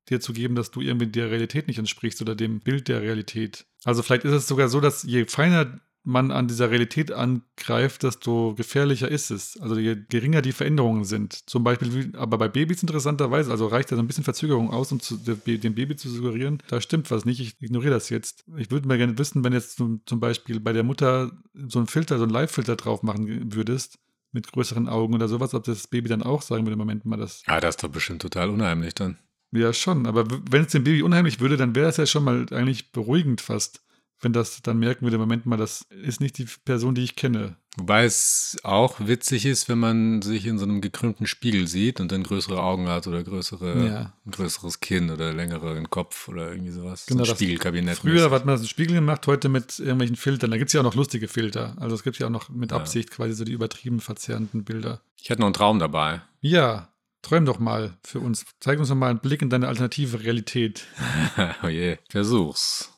[0.08, 3.66] dir zu geben, dass du irgendwie der Realität nicht entsprichst oder dem Bild der Realität.
[3.84, 8.54] Also vielleicht ist es sogar so, dass je feiner man an dieser Realität angreift, desto
[8.56, 9.58] gefährlicher ist es.
[9.60, 11.48] Also je geringer die Veränderungen sind.
[11.48, 14.90] Zum Beispiel, wie, aber bei Babys interessanterweise, also reicht da so ein bisschen Verzögerung aus,
[14.90, 18.44] um zu, dem Baby zu suggerieren, da stimmt was nicht, ich ignoriere das jetzt.
[18.56, 21.86] Ich würde mal gerne wissen, wenn jetzt zum, zum Beispiel bei der Mutter so ein
[21.86, 23.98] Filter, so ein Live-Filter drauf machen würdest,
[24.32, 27.42] mit größeren Augen oder sowas, ob das Baby dann auch sagen würde, Moment mal, das
[27.46, 29.18] Ah, das ist doch bestimmt total unheimlich dann.
[29.52, 30.06] ja, schon.
[30.06, 33.40] Aber wenn es dem Baby unheimlich würde, dann wäre es ja schon mal eigentlich beruhigend
[33.40, 33.84] fast.
[34.22, 37.56] Wenn das dann merken würde, Moment mal, das ist nicht die Person, die ich kenne.
[37.76, 42.12] Wobei es auch witzig ist, wenn man sich in so einem gekrümmten Spiegel sieht und
[42.12, 44.12] dann größere Augen hat oder größere, Ja.
[44.24, 47.06] ein größeres Kinn oder längeren Kopf oder irgendwie sowas.
[47.06, 47.98] Genau, so Spiegelkabinett.
[47.98, 50.50] Früher hat man das in Spiegel gemacht, heute mit irgendwelchen Filtern.
[50.50, 51.74] Da gibt es ja auch noch lustige Filter.
[51.80, 52.76] Also es gibt ja auch noch mit Ja.
[52.76, 55.00] Absicht quasi so die übertrieben verzerrenden Bilder.
[55.20, 56.20] Ich hatte noch einen Traum dabei.
[56.42, 56.92] Ja,
[57.22, 58.44] träum doch mal für uns.
[58.60, 60.84] Zeig uns doch mal einen Blick in deine alternative Realität.
[61.64, 62.91] oh je, versuch's.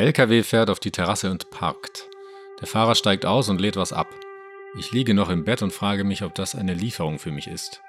[0.00, 2.08] LKW fährt auf die Terrasse und parkt.
[2.62, 4.08] Der Fahrer steigt aus und lädt was ab.
[4.78, 7.82] Ich liege noch im Bett und frage mich, ob das eine Lieferung für mich ist.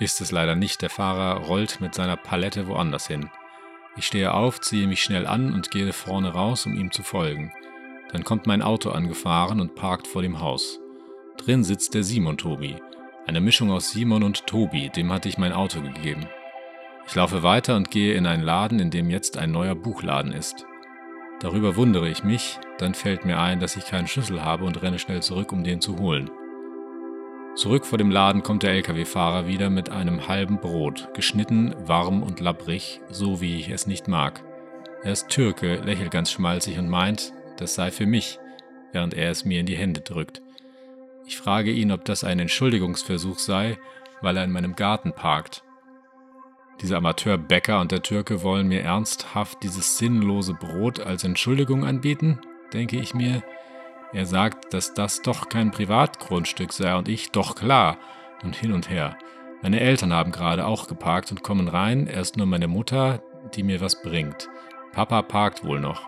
[0.00, 3.30] Ist es leider nicht, der Fahrer rollt mit seiner Palette woanders hin.
[3.96, 7.52] Ich stehe auf, ziehe mich schnell an und gehe vorne raus, um ihm zu folgen.
[8.10, 10.80] Dann kommt mein Auto angefahren und parkt vor dem Haus.
[11.36, 12.74] Drin sitzt der Simon Tobi.
[13.28, 16.26] Eine Mischung aus Simon und Tobi, dem hatte ich mein Auto gegeben.
[17.06, 20.66] Ich laufe weiter und gehe in einen Laden, in dem jetzt ein neuer Buchladen ist.
[21.40, 24.98] Darüber wundere ich mich, dann fällt mir ein, dass ich keinen Schlüssel habe und renne
[24.98, 26.30] schnell zurück, um den zu holen.
[27.54, 32.40] Zurück vor dem Laden kommt der Lkw-Fahrer wieder mit einem halben Brot, geschnitten, warm und
[32.40, 34.42] labbrig, so wie ich es nicht mag.
[35.04, 38.38] Er ist Türke, lächelt ganz schmalzig und meint, das sei für mich,
[38.92, 40.42] während er es mir in die Hände drückt.
[41.26, 43.78] Ich frage ihn, ob das ein Entschuldigungsversuch sei,
[44.20, 45.62] weil er in meinem Garten parkt.
[46.80, 52.40] Dieser Amateurbäcker und der Türke wollen mir ernsthaft dieses sinnlose Brot als Entschuldigung anbieten,
[52.72, 53.42] denke ich mir.
[54.12, 57.98] Er sagt, dass das doch kein Privatgrundstück sei und ich doch klar
[58.42, 59.16] und hin und her.
[59.62, 63.22] Meine Eltern haben gerade auch geparkt und kommen rein, erst nur meine Mutter,
[63.54, 64.48] die mir was bringt.
[64.92, 66.06] Papa parkt wohl noch.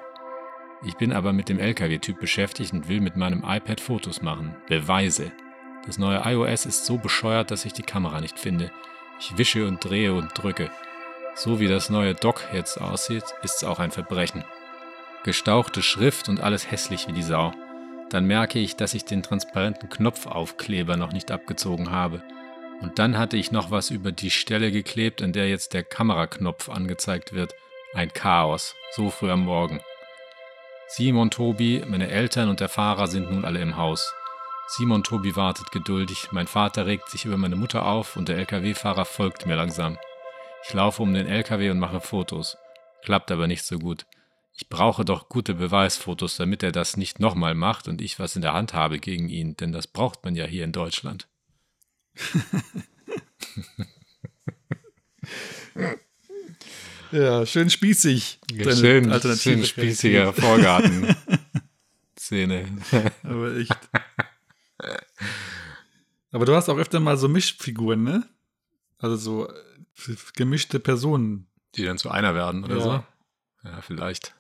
[0.84, 4.54] Ich bin aber mit dem LKW-Typ beschäftigt und will mit meinem iPad Fotos machen.
[4.68, 5.32] Beweise.
[5.86, 8.70] Das neue iOS ist so bescheuert, dass ich die Kamera nicht finde.
[9.18, 10.70] Ich wische und drehe und drücke.
[11.34, 14.44] So wie das neue Dock jetzt aussieht, ist's auch ein Verbrechen.
[15.24, 17.52] Gestauchte Schrift und alles hässlich wie die Sau.
[18.10, 22.22] Dann merke ich, dass ich den transparenten Knopfaufkleber noch nicht abgezogen habe.
[22.80, 26.68] Und dann hatte ich noch was über die Stelle geklebt, an der jetzt der Kameraknopf
[26.68, 27.54] angezeigt wird.
[27.94, 29.80] Ein Chaos, so früh am Morgen.
[30.88, 34.14] Simon, Tobi, meine Eltern und der Fahrer sind nun alle im Haus.
[34.68, 39.04] Simon Tobi wartet geduldig, mein Vater regt sich über meine Mutter auf und der LKW-Fahrer
[39.04, 39.96] folgt mir langsam.
[40.64, 42.56] Ich laufe um den LKW und mache Fotos.
[43.02, 44.06] Klappt aber nicht so gut.
[44.54, 48.42] Ich brauche doch gute Beweisfotos, damit er das nicht nochmal macht und ich was in
[48.42, 51.28] der Hand habe gegen ihn, denn das braucht man ja hier in Deutschland.
[57.12, 58.40] Ja, schön spießig.
[58.52, 61.14] deine schön, schön spießiger Vorgarten.
[62.18, 62.66] Szene.
[63.22, 63.78] Aber echt.
[66.36, 68.22] Aber du hast auch öfter mal so Mischfiguren, ne?
[68.98, 71.46] Also so äh, gemischte Personen.
[71.76, 72.82] Die dann zu einer werden oder Ja.
[72.82, 73.68] so?
[73.70, 74.34] Ja, vielleicht.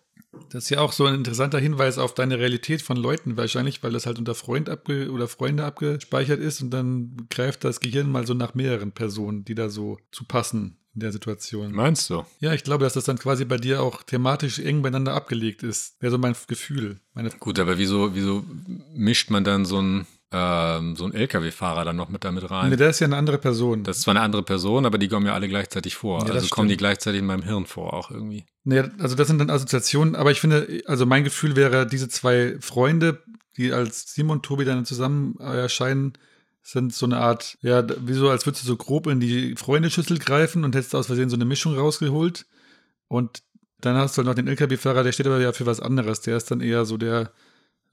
[0.50, 3.92] Das ist ja auch so ein interessanter Hinweis auf deine Realität von Leuten wahrscheinlich, weil
[3.92, 8.26] das halt unter Freund abge oder Freunde abgespeichert ist und dann greift das Gehirn mal
[8.26, 11.72] so nach mehreren Personen, die da so zu passen in der Situation.
[11.72, 12.26] Meinst du?
[12.40, 15.96] Ja, ich glaube, dass das dann quasi bei dir auch thematisch eng beieinander abgelegt ist.
[16.02, 17.00] Wäre so mein Gefühl.
[17.14, 18.44] Meine Gut, aber wieso, wieso
[18.94, 22.70] mischt man dann so einen, ähm, so einen LKW-Fahrer dann noch mit damit rein?
[22.70, 23.84] Nee, der ist ja eine andere Person.
[23.84, 26.26] Das ist zwar eine andere Person, aber die kommen ja alle gleichzeitig vor.
[26.26, 28.44] Ja, also kommen die gleichzeitig in meinem Hirn vor auch irgendwie.
[28.64, 32.56] Nee, also das sind dann Assoziationen, aber ich finde, also mein Gefühl wäre, diese zwei
[32.60, 33.22] Freunde,
[33.56, 36.14] die als Simon und Tobi dann zusammen erscheinen,
[36.62, 39.54] sind so eine Art, ja, d- wie so, als würdest du so grob in die
[39.54, 42.44] Freundeschüssel greifen und hättest aus Versehen so eine Mischung rausgeholt.
[43.08, 43.42] Und
[43.80, 46.22] Dann hast du halt noch den LKW-Fahrer, der steht aber ja für was anderes.
[46.22, 47.30] Der ist dann eher so der,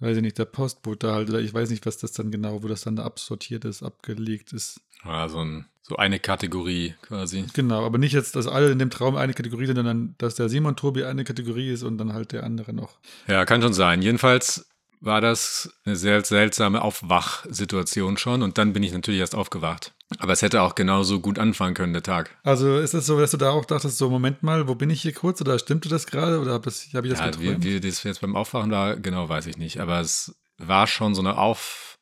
[0.04, 2.68] weiß ich nicht, der Postbote halt, oder ich weiß nicht, was das dann genau, wo
[2.68, 4.82] das dann da absortiert ist, abgelegt ist.
[5.06, 7.46] Ja, so, ein, so eine Kategorie quasi.
[7.54, 10.50] Genau, aber nicht jetzt, dass alle in dem Traum eine Kategorie sind, sondern dass der
[10.50, 13.00] Simon Tobi eine Kategorie ist und dann halt der andere noch.
[13.28, 14.02] Ja, kann schon sein.
[14.02, 14.68] Jedenfalls
[15.04, 19.94] war das eine sehr seltsame Aufwachsituation schon und dann bin ich natürlich erst aufgewacht.
[20.20, 22.38] Aber es hätte auch genauso gut anfangen können, der Tag.
[22.44, 25.02] Also ist es so, dass du da auch dachtest, so Moment mal, wo bin ich
[25.02, 27.64] hier kurz oder stimmte das gerade oder habe hab ich das Ja, wie, geträumt?
[27.66, 29.82] wie das jetzt beim Aufwachen war, genau weiß ich nicht.
[29.82, 32.00] Aber es war schon so eine Auf...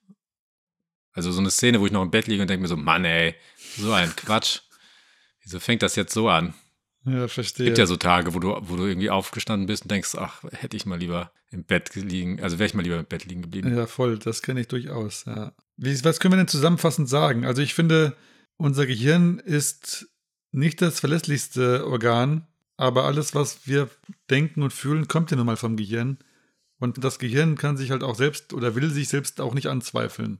[1.13, 3.03] Also so eine Szene, wo ich noch im Bett liege und denke mir so, Mann
[3.03, 3.35] ey,
[3.77, 4.59] so ein Quatsch.
[5.43, 6.53] Wieso fängt das jetzt so an?
[7.05, 7.65] Ja, Es verstehe.
[7.65, 10.77] gibt ja so Tage, wo du, wo du irgendwie aufgestanden bist und denkst, ach, hätte
[10.77, 13.75] ich mal lieber im Bett liegen, also wäre ich mal lieber im Bett liegen geblieben.
[13.75, 15.53] Ja, voll, das kenne ich durchaus, ja.
[15.77, 17.45] Wie, was können wir denn zusammenfassend sagen?
[17.45, 18.15] Also ich finde,
[18.57, 20.07] unser Gehirn ist
[20.51, 22.47] nicht das verlässlichste Organ,
[22.77, 23.89] aber alles, was wir
[24.29, 26.17] denken und fühlen, kommt ja nun mal vom Gehirn.
[26.79, 30.39] Und das Gehirn kann sich halt auch selbst oder will sich selbst auch nicht anzweifeln.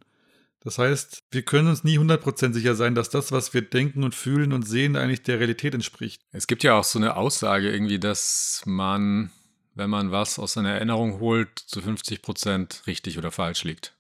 [0.63, 4.13] Das heißt, wir können uns nie 100% sicher sein, dass das, was wir denken und
[4.13, 6.21] fühlen und sehen, eigentlich der Realität entspricht.
[6.31, 9.31] Es gibt ja auch so eine Aussage irgendwie, dass man,
[9.73, 13.95] wenn man was aus seiner Erinnerung holt, zu 50 Prozent richtig oder falsch liegt.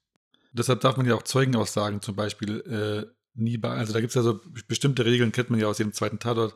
[0.53, 2.59] Deshalb darf man ja auch Zeugenaussagen zum Beispiel
[3.09, 5.77] äh, nie bei, also da gibt es ja so bestimmte Regeln, kennt man ja aus
[5.77, 6.53] dem zweiten Tatort,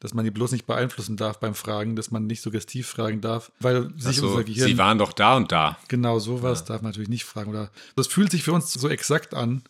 [0.00, 3.52] dass man die bloß nicht beeinflussen darf beim Fragen, dass man nicht suggestiv fragen darf,
[3.60, 5.78] weil sich Also, unser Gehirn sie waren doch da und da.
[5.88, 7.70] genau sowas darf man natürlich nicht fragen oder?
[7.96, 9.62] Das fühlt sich für uns so exakt an,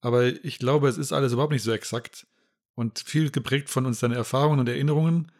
[0.00, 2.26] aber ich glaube, es ist alles überhaupt nicht so exakt
[2.74, 5.32] und viel geprägt von unseren Erfahrungen und Erinnerungen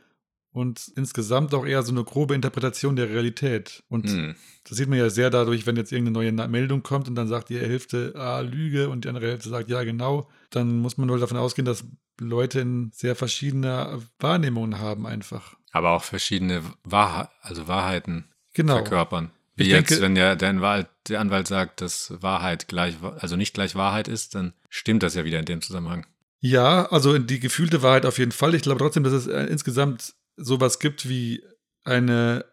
[0.59, 4.35] und insgesamt auch eher so eine grobe Interpretation der Realität und Hm.
[4.65, 7.49] das sieht man ja sehr dadurch, wenn jetzt irgendeine neue Meldung kommt und dann sagt
[7.49, 10.29] die Hälfte, ah, Lüge und die andere Hälfte sagt, ja, genau.
[10.51, 11.85] Dann muss man wohl davon ausgehen, dass
[12.21, 15.55] Leute in sehr verschiedene Wahrnehmungen haben einfach.
[15.73, 18.75] Aber auch verschiedene Wahrheit, also Wahrheiten Genau.
[18.75, 19.31] verkörpern.
[19.57, 23.37] Wie Ich jetzt, denke- wenn der, der, Anwalt, der Anwalt sagt, dass Wahrheit gleich, also
[23.37, 26.07] nicht gleich Wahrheit ist, dann stimmt das ja wieder in dem Zusammenhang.
[26.41, 28.55] Ja, also die gefühlte Wahrheit auf jeden Fall.
[28.55, 31.43] Ich glaube trotzdem, dass es äh, insgesamt sowas gibt wie
[31.85, 32.45] eine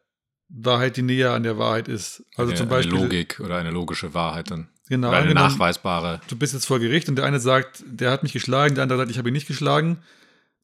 [0.49, 2.23] Wahrheit, die näher an der Wahrheit ist.
[2.35, 2.93] Also eine, zum Beispiel.
[2.95, 4.69] eine Logik oder eine logische Wahrheit dann.
[4.87, 6.21] Genau, oder eine angenommen- nachweisbare.
[6.27, 8.99] du bist jetzt vor Gericht und der eine sagt, der hat mich geschlagen, der andere
[8.99, 9.99] sagt, ich habe ihn nicht geschlagen.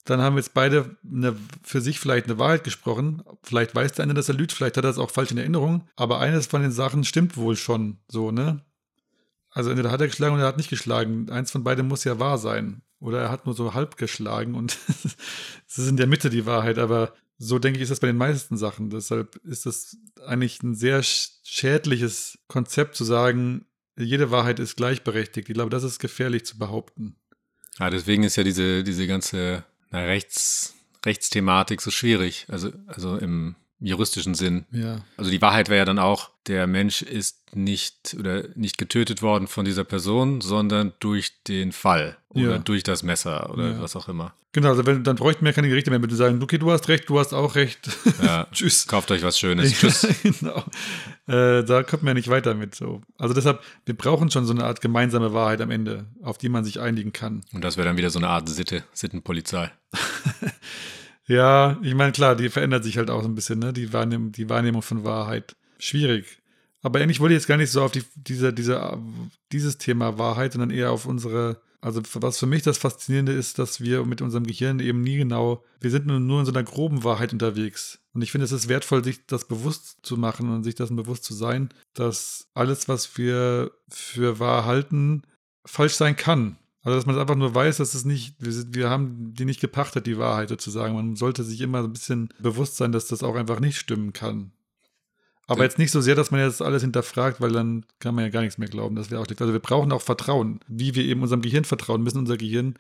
[0.06, 3.24] Dann haben jetzt beide eine, für sich vielleicht eine Wahrheit gesprochen.
[3.44, 5.88] Vielleicht weiß der eine, dass er lügt, vielleicht hat er es auch falsch in Erinnerung.
[5.96, 8.62] Aber eines von den Sachen stimmt wohl schon so, ne?
[9.52, 11.30] Also entweder hat er geschlagen oder er hat nicht geschlagen.
[11.30, 12.82] Eins von beiden muss ja wahr sein.
[13.02, 14.78] Oder er hat nur so halb geschlagen und
[15.68, 16.78] es ist in der Mitte die Wahrheit.
[16.78, 18.90] Aber so denke ich, ist das bei den meisten Sachen.
[18.92, 23.66] Deshalb ist das eigentlich ein sehr sch- schädliches Konzept zu sagen,
[23.98, 25.50] jede Wahrheit ist gleichberechtigt.
[25.50, 27.16] Ich glaube, das ist gefährlich zu behaupten.
[27.80, 30.76] Ja, deswegen ist ja diese, diese ganze na, Rechts,
[31.06, 32.46] Rechtsthematik so schwierig.
[32.50, 34.66] Also, also im juristischen Sinn.
[34.72, 35.02] Ja.
[35.18, 39.48] Also die Wahrheit wäre ja dann auch, der Mensch ist nicht oder nicht getötet worden
[39.48, 42.58] von dieser Person, sondern durch den Fall oder Ja.
[42.60, 43.82] durch das Messer oder Ja.
[43.82, 44.34] was auch immer.
[44.54, 47.08] Genau, also wenn, dann bräuchten wir keine Gerichte mehr, du sagen, okay, du hast recht,
[47.10, 47.90] du hast auch recht.
[48.22, 48.48] Ja.
[48.52, 48.86] Tschüss.
[48.86, 49.72] Kauft euch was Schönes.
[49.72, 50.06] Tschüss.
[50.24, 50.64] genau.
[51.28, 52.76] Äh, da kommt man ja nicht weiter mit.
[52.76, 53.02] So.
[53.18, 56.66] Also deshalb, wir brauchen schon so eine Art gemeinsame Wahrheit am Ende, auf die man
[56.66, 57.44] sich einigen kann.
[57.54, 59.72] Und das wäre dann wieder so eine Art Sitte, Sittenpolizei.
[61.32, 63.72] Ja, ich meine, klar, die verändert sich halt auch so ein bisschen, ne?
[63.72, 65.56] Die Wahrnehmung, die Wahrnehmung von Wahrheit.
[65.80, 66.42] Schwierig.
[66.82, 69.00] Aber eigentlich wollte ich jetzt gar nicht so auf die, diese, diese,
[69.54, 73.80] dieses Thema Wahrheit, sondern eher auf unsere, also was für mich das Faszinierende ist, dass
[73.80, 77.32] wir mit unserem Gehirn eben nie genau, wir sind nur, in so einer groben Wahrheit
[77.32, 78.00] unterwegs.
[78.14, 81.24] Und ich finde, es ist wertvoll, sich das bewusst zu machen und sich dessen bewusst
[81.24, 85.22] zu sein, dass alles, was wir für wahr halten,
[85.66, 86.58] falsch sein kann.
[86.84, 89.62] Also, dass man einfach nur weiß, dass es nicht, wir, sind, wir haben die nicht
[89.62, 90.96] gepachtet, die Wahrheit sozusagen.
[90.96, 94.52] Man sollte sich immer ein bisschen bewusst sein, dass das auch einfach nicht stimmen kann.
[95.48, 95.66] Aber Ja.
[95.66, 98.42] jetzt nicht so sehr, dass man jetzt alles hinterfragt, weil dann kann man ja gar
[98.42, 98.96] nichts mehr glauben.
[98.96, 99.42] Das wäre auch schlecht.
[99.42, 102.18] Also wir brauchen auch Vertrauen, wie wir eben unserem Gehirn vertrauen müssen.
[102.20, 102.76] Unser Gehirn,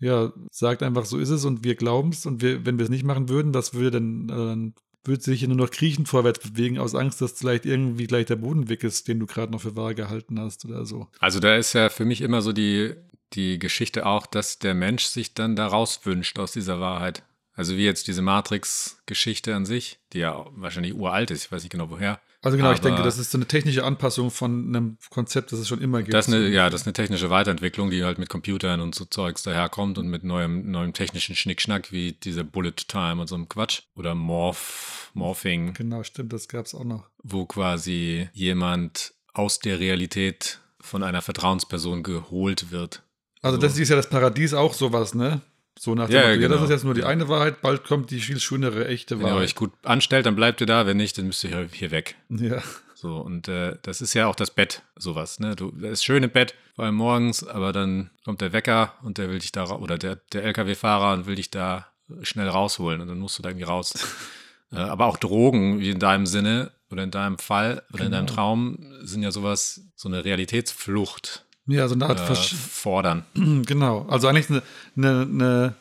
[0.00, 2.26] ja, sagt einfach, so ist es und wir glauben es.
[2.26, 4.74] Und wir, wenn wir es nicht machen würden, was würde denn, äh, dann
[5.04, 8.68] würde sich nur noch kriechend vorwärts bewegen, aus Angst, dass vielleicht irgendwie gleich der Boden
[8.68, 11.06] weg ist, den du gerade noch für wahr gehalten hast oder so.
[11.20, 12.94] Also da ist ja für mich immer so die,
[13.34, 17.22] die Geschichte auch, dass der Mensch sich dann da rauswünscht aus dieser Wahrheit.
[17.54, 21.72] Also wie jetzt diese Matrix-Geschichte an sich, die ja wahrscheinlich uralt ist, ich weiß nicht
[21.72, 22.20] genau woher.
[22.42, 25.58] Also genau, ich Aber- denke, das ist so eine technische Anpassung von einem Konzept, das
[25.58, 26.14] es schon immer gibt.
[26.14, 29.04] Das ist eine, ja, das ist eine technische Weiterentwicklung, die halt mit Computern und so
[29.04, 33.48] Zeugs daherkommt und mit neuem, neuem technischen Schnickschnack wie diese Bullet Time und so einem
[33.48, 33.82] Quatsch.
[33.94, 37.10] Oder Morph, Morphing, Genau, stimmt, das gab es auch noch.
[37.22, 43.02] wo quasi jemand aus der Realität von einer Vertrauensperson geholt wird.
[43.42, 43.62] Also So.
[43.62, 45.40] das ist ja das Paradies auch sowas, ne?
[45.78, 46.64] So nach dem Ja, Motto, ja, ja, das genau.
[46.64, 49.44] ist jetzt nur die eine Wahrheit, bald kommt die viel schönere, echte Wenn ihr Wahrheit.
[49.44, 50.84] euch gut anstellt, dann bleibt ihr da.
[50.86, 52.16] Wenn nicht, dann müsst ihr hier- weg.
[52.28, 52.62] Ja.
[52.94, 55.40] So, und äh, das ist ja auch das Bett, sowas.
[55.40, 55.56] Ne?
[55.56, 59.16] Du, das ist schön im Bett, vor allem morgens, aber dann kommt der Wecker und
[59.16, 61.86] der will dich da, oder der, der LKW-Fahrer und will dich da
[62.22, 63.94] schnell rausholen und dann musst du da irgendwie raus.
[64.72, 68.26] äh, aber auch Drogen, wie in deinem Sinne oder in deinem Fall oder in deinem
[68.26, 68.34] Genau.
[68.36, 73.24] Traum, sind ja sowas, so eine Realitätsflucht Ja, so eine Art äh, fordern.
[73.66, 74.62] Genau, also eigentlich eine,
[74.96, 75.74] eine, eine,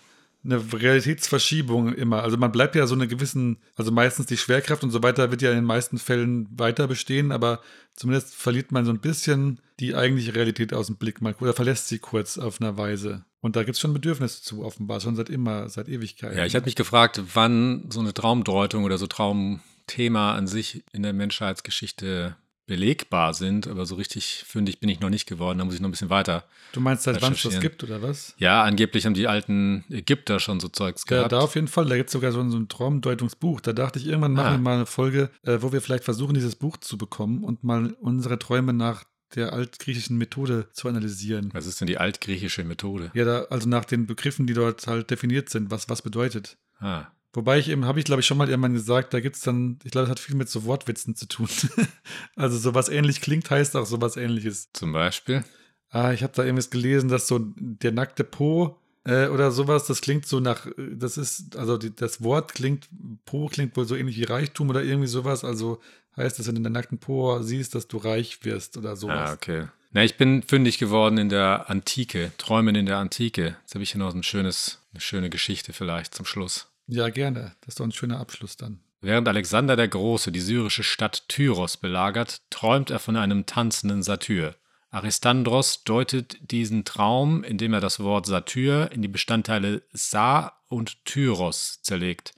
[0.43, 2.23] eine Realitätsverschiebung immer.
[2.23, 5.41] Also man bleibt ja so eine gewissen, also meistens die Schwerkraft und so weiter wird
[5.41, 7.59] ja in den meisten Fällen weiter bestehen, aber
[7.95, 11.87] zumindest verliert man so ein bisschen die eigentliche Realität aus dem Blick mal oder verlässt
[11.87, 13.25] sie kurz auf einer Weise.
[13.41, 16.35] Und da gibt es schon Bedürfnisse zu, offenbar, schon seit immer, seit Ewigkeit.
[16.35, 21.03] Ja, ich hatte mich gefragt, wann so eine Traumdeutung oder so Traumthema an sich in
[21.03, 22.35] der Menschheitsgeschichte
[22.69, 25.57] belegbar sind, aber so richtig fündig bin ich noch nicht geworden.
[25.57, 26.45] Da muss ich noch ein bisschen weiter.
[26.71, 28.35] Du meinst, seit wann es das gibt, oder was?
[28.37, 31.31] Ja, angeblich haben die alten Ägypter schon so Zeugs Ja, gehabt.
[31.31, 31.85] da auf jeden Fall.
[31.87, 33.59] Da gibt es sogar so ein, so ein Traumdeutungsbuch.
[33.59, 34.51] Da dachte ich, irgendwann machen Ah.
[34.51, 37.93] wir mal eine Folge, äh, wo wir vielleicht versuchen, dieses Buch zu bekommen und mal
[37.99, 39.03] unsere Träume nach
[39.35, 41.49] der altgriechischen Methode zu analysieren.
[41.53, 43.11] Was ist denn die altgriechische Methode?
[43.13, 46.57] Ja, da, also nach den Begriffen, die dort halt definiert sind, was was bedeutet.
[46.79, 49.43] Ah, Wobei ich eben, habe ich glaube ich schon mal irgendwann gesagt, da gibt es
[49.43, 51.47] dann, ich glaube, das hat viel mit so Wortwitzen zu tun.
[52.35, 54.69] also sowas ähnlich klingt, heißt auch sowas ähnliches.
[54.73, 55.43] zum Beispiel.
[55.89, 60.01] Ah, ich habe da irgendwas gelesen, dass so der nackte Po äh, oder sowas, das
[60.01, 62.89] klingt so nach, das ist, also die, das Wort klingt,
[63.25, 65.43] Po klingt wohl so ähnlich wie Reichtum oder irgendwie sowas.
[65.43, 65.79] Also
[66.17, 69.29] heißt das, wenn du den nackten Po siehst, dass du reich wirst oder sowas.
[69.29, 69.67] Ah, okay.
[69.91, 73.57] Na, ich bin fündig geworden in der Antike, Träumen in der Antike.
[73.61, 76.67] Jetzt habe ich hier noch ein schönes, eine schöne Geschichte vielleicht zum Schluss.
[76.91, 77.55] Ja, gerne.
[77.61, 78.79] Das ist doch ein schöner Abschluss dann.
[78.99, 84.55] Während Alexander der Große die syrische Stadt Tyros belagert, träumt er von einem tanzenden Satyr.
[84.89, 91.79] Aristandros deutet diesen Traum, indem er das Wort Satyr in die Bestandteile Sa und Tyros
[91.83, 92.33] zerlegt.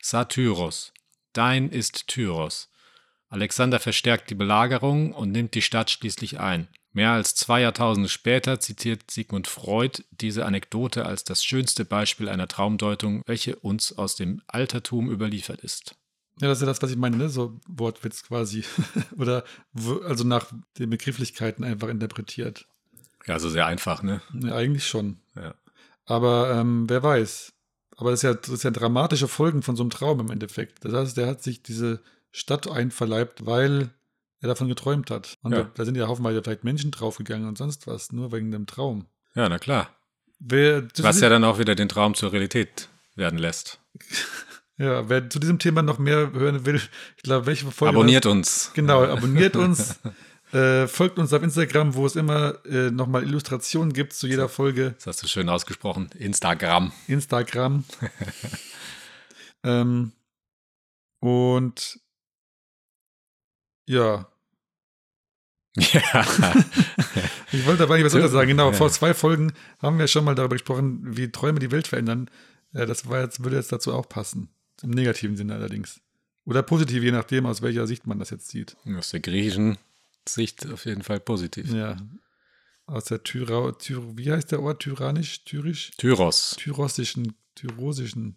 [0.00, 0.94] Satyros.
[1.34, 2.70] Dein ist Tyros.
[3.28, 6.68] Alexander verstärkt die Belagerung und nimmt die Stadt schließlich ein.
[6.92, 12.48] Mehr als zwei Jahrtausende später zitiert Sigmund Freud diese Anekdote als das schönste Beispiel einer
[12.48, 15.94] Traumdeutung, welche uns aus dem Altertum überliefert ist.
[16.40, 17.28] Ja, das ist ja das, was ich meine, ne?
[17.28, 18.64] So Wortwitz quasi.
[19.16, 19.44] oder
[20.04, 22.66] also nach den Begrifflichkeiten einfach interpretiert.
[23.26, 24.22] Ja, also sehr einfach, ne?
[24.32, 25.18] Ja, eigentlich schon.
[25.36, 25.54] Ja.
[26.06, 27.52] Aber ähm, wer weiß.
[27.96, 30.84] Aber das ist, ja, das ist ja dramatische Folgen von so einem Traum im Endeffekt.
[30.84, 32.00] Das heißt, der hat sich diese
[32.32, 33.90] Stadt einverleibt, weil
[34.40, 35.38] er davon geträumt hat.
[35.42, 35.62] Und Ja.
[35.62, 39.06] da, da sind ja haufenweise vielleicht Menschen draufgegangen und sonst was, nur wegen dem Traum.
[39.34, 39.90] Ja, na klar.
[40.38, 43.78] Wer, Was ja dann auch wieder den Traum zur Realität werden lässt.
[44.78, 46.80] ja, wer zu diesem Thema noch mehr hören will,
[47.16, 47.94] ich glaube, welche Folge.
[47.96, 48.70] Abonniert uns.
[48.74, 50.00] Genau, abonniert uns.
[50.52, 54.94] Äh, folgt uns auf Instagram, wo es immer äh, nochmal Illustrationen gibt zu jeder Folge.
[54.96, 56.10] Das hast du schön ausgesprochen.
[56.18, 56.90] Instagram.
[57.06, 57.84] Instagram.
[59.62, 60.12] ähm,
[61.20, 62.00] und
[63.90, 64.26] ja,
[65.76, 66.24] Ja.
[67.52, 68.48] ich wollte aber nicht was anderes sagen.
[68.48, 68.76] Genau, Ja.
[68.76, 72.28] vor zwei Folgen haben wir schon mal darüber gesprochen, wie Träume die Welt verändern.
[72.72, 74.48] Äh, das jetzt, würde jetzt dazu auch passen.
[74.82, 76.00] Im negativen Sinne allerdings.
[76.44, 78.76] Oder positiv, je nachdem, aus welcher Sicht man das jetzt sieht.
[78.98, 79.78] Aus der griechischen
[80.28, 81.72] Sicht auf jeden Fall positiv.
[81.72, 81.96] Ja.
[82.86, 84.80] Aus der Tyrau, Tyr, wie heißt der Ort?
[84.82, 85.92] Tyrannisch, Tyrisch?
[85.98, 86.56] Tyros.
[86.58, 88.36] Tyrossischen, Tyrosischen.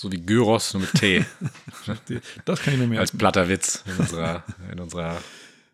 [0.00, 1.24] So wie Gyros, nur mit T.
[2.44, 3.00] Das kann ich mir merken.
[3.00, 4.42] Als platter Witz in unserer,
[4.72, 5.18] in unserer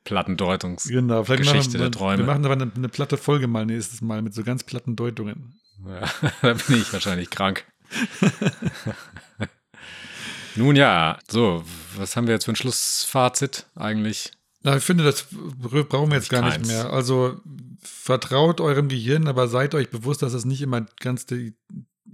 [0.04, 0.84] Plattendeutungs.
[0.84, 2.18] Genau, der wir- Träume.
[2.18, 5.60] Wir machen aber eine, eine platte Folge mal nächstes Mal mit so ganz platten Deutungen.
[5.86, 6.10] Ja,
[6.42, 7.64] da bin ich wahrscheinlich krank.
[10.56, 11.64] Nun ja, so,
[11.96, 14.32] was haben wir jetzt für ein Schlussfazit eigentlich?
[14.62, 16.90] Na, ich finde, das brauchen wir jetzt gar nicht mehr.
[16.92, 17.40] Also
[17.82, 21.54] vertraut eurem Gehirn, aber seid euch bewusst, dass es nicht immer ganz die,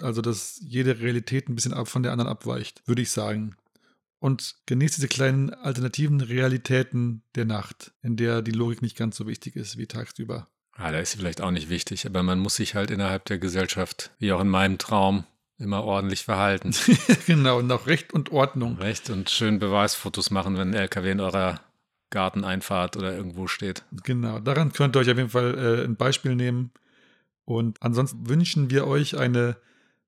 [0.03, 3.57] also dass jede Realität ein bisschen ab von der anderen abweicht, würde ich sagen.
[4.18, 9.26] Und genießt diese kleinen alternativen Realitäten der Nacht, in der die Logik nicht ganz so
[9.26, 10.49] wichtig ist wie tagsüber.
[10.72, 13.38] Ah, da ist sie vielleicht auch nicht wichtig, aber man muss sich halt innerhalb der
[13.38, 15.24] Gesellschaft, wie auch in meinem Traum,
[15.59, 16.74] immer ordentlich verhalten.
[17.26, 18.76] genau, und auch Recht und Ordnung.
[18.76, 21.61] Recht und schön Beweisfotos machen, wenn ein LKW in eurer
[22.11, 23.84] Garteneinfahrt oder irgendwo steht.
[24.05, 26.72] Genau, daran könnt ihr euch auf jeden Fall äh, ein Beispiel nehmen.
[27.44, 29.57] Und ansonsten wünschen wir euch eine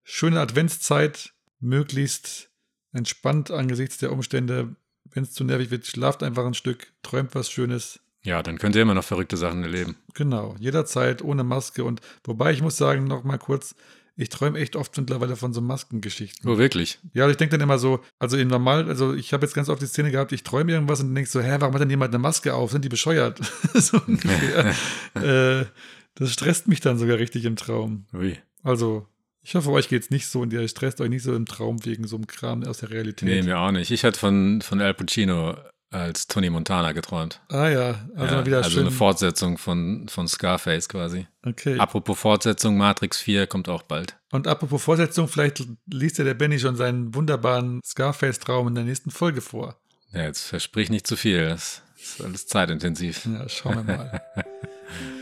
[0.09, 2.51] schöne Adventszeit, möglichst
[2.93, 4.75] entspannt angesichts der Umstände.
[5.11, 8.01] Wenn es zu nervig wird, schlaft einfach ein Stück, träumt was Schönes.
[8.23, 9.97] Ja, dann könnt ihr immer noch verrückte Sachen erleben.
[10.15, 11.85] Genau, jederzeit ohne Maske.
[11.85, 13.75] Und wobei ich muss sagen, noch mal kurz,
[14.17, 16.51] ich träume echt oft mittlerweile von so Maskengeschichten.
[16.51, 16.99] Oh, wirklich?
[17.13, 19.81] Ja, ich denke dann immer so, also im Normal, also ich habe jetzt ganz oft
[19.81, 22.21] die Szene gehabt, ich träume irgendwas und denkst so, hä, warum hat denn jemand eine
[22.21, 22.73] Maske auf?
[22.73, 23.41] Sind die bescheuert?
[23.75, 24.75] so ungefähr.
[25.61, 25.67] äh,
[26.15, 28.07] das stresst mich dann sogar richtig im Traum.
[28.13, 28.39] Ui.
[28.63, 29.07] Also,
[29.49, 31.83] Ich hoffe, euch geht es nicht so und ihr stresst euch nicht so im Traum
[31.87, 33.27] wegen so einem Kram aus der Realität.
[33.27, 33.91] Nee, mir auch nicht.
[33.91, 35.57] Ich hatte von, von Al Pacino
[35.89, 37.41] als Tony Montana geträumt.
[37.49, 38.81] Ah ja, also ja, wieder also schön.
[38.81, 41.29] eine Fortsetzung von, von Scarface quasi.
[41.47, 41.79] okay.
[41.79, 44.19] Apropos Fortsetzung, Matrix 4 kommt auch bald.
[44.31, 49.11] Und apropos Fortsetzung, vielleicht liest ja der Benny schon seinen wunderbaren Scarface-Traum in der nächsten
[49.11, 49.81] Folge vor.
[50.13, 51.49] Ja, jetzt versprich nicht zu viel.
[51.49, 53.25] Das ist alles zeitintensiv.
[53.25, 54.23] Ja, schauen wir mal.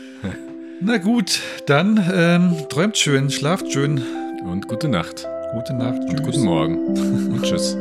[0.79, 4.01] Na gut, dann ähm, träumt schön, schlaft schön.
[4.43, 5.27] Und gute Nacht.
[5.53, 5.99] Gute Nacht.
[5.99, 6.25] Und Tschüss.
[6.25, 6.77] guten Morgen.
[7.31, 7.75] Und tschüss.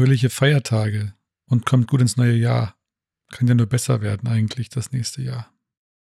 [0.00, 1.12] Fröhliche Feiertage
[1.44, 2.74] und kommt gut ins neue Jahr.
[3.32, 5.52] Kann ja nur besser werden eigentlich das nächste Jahr.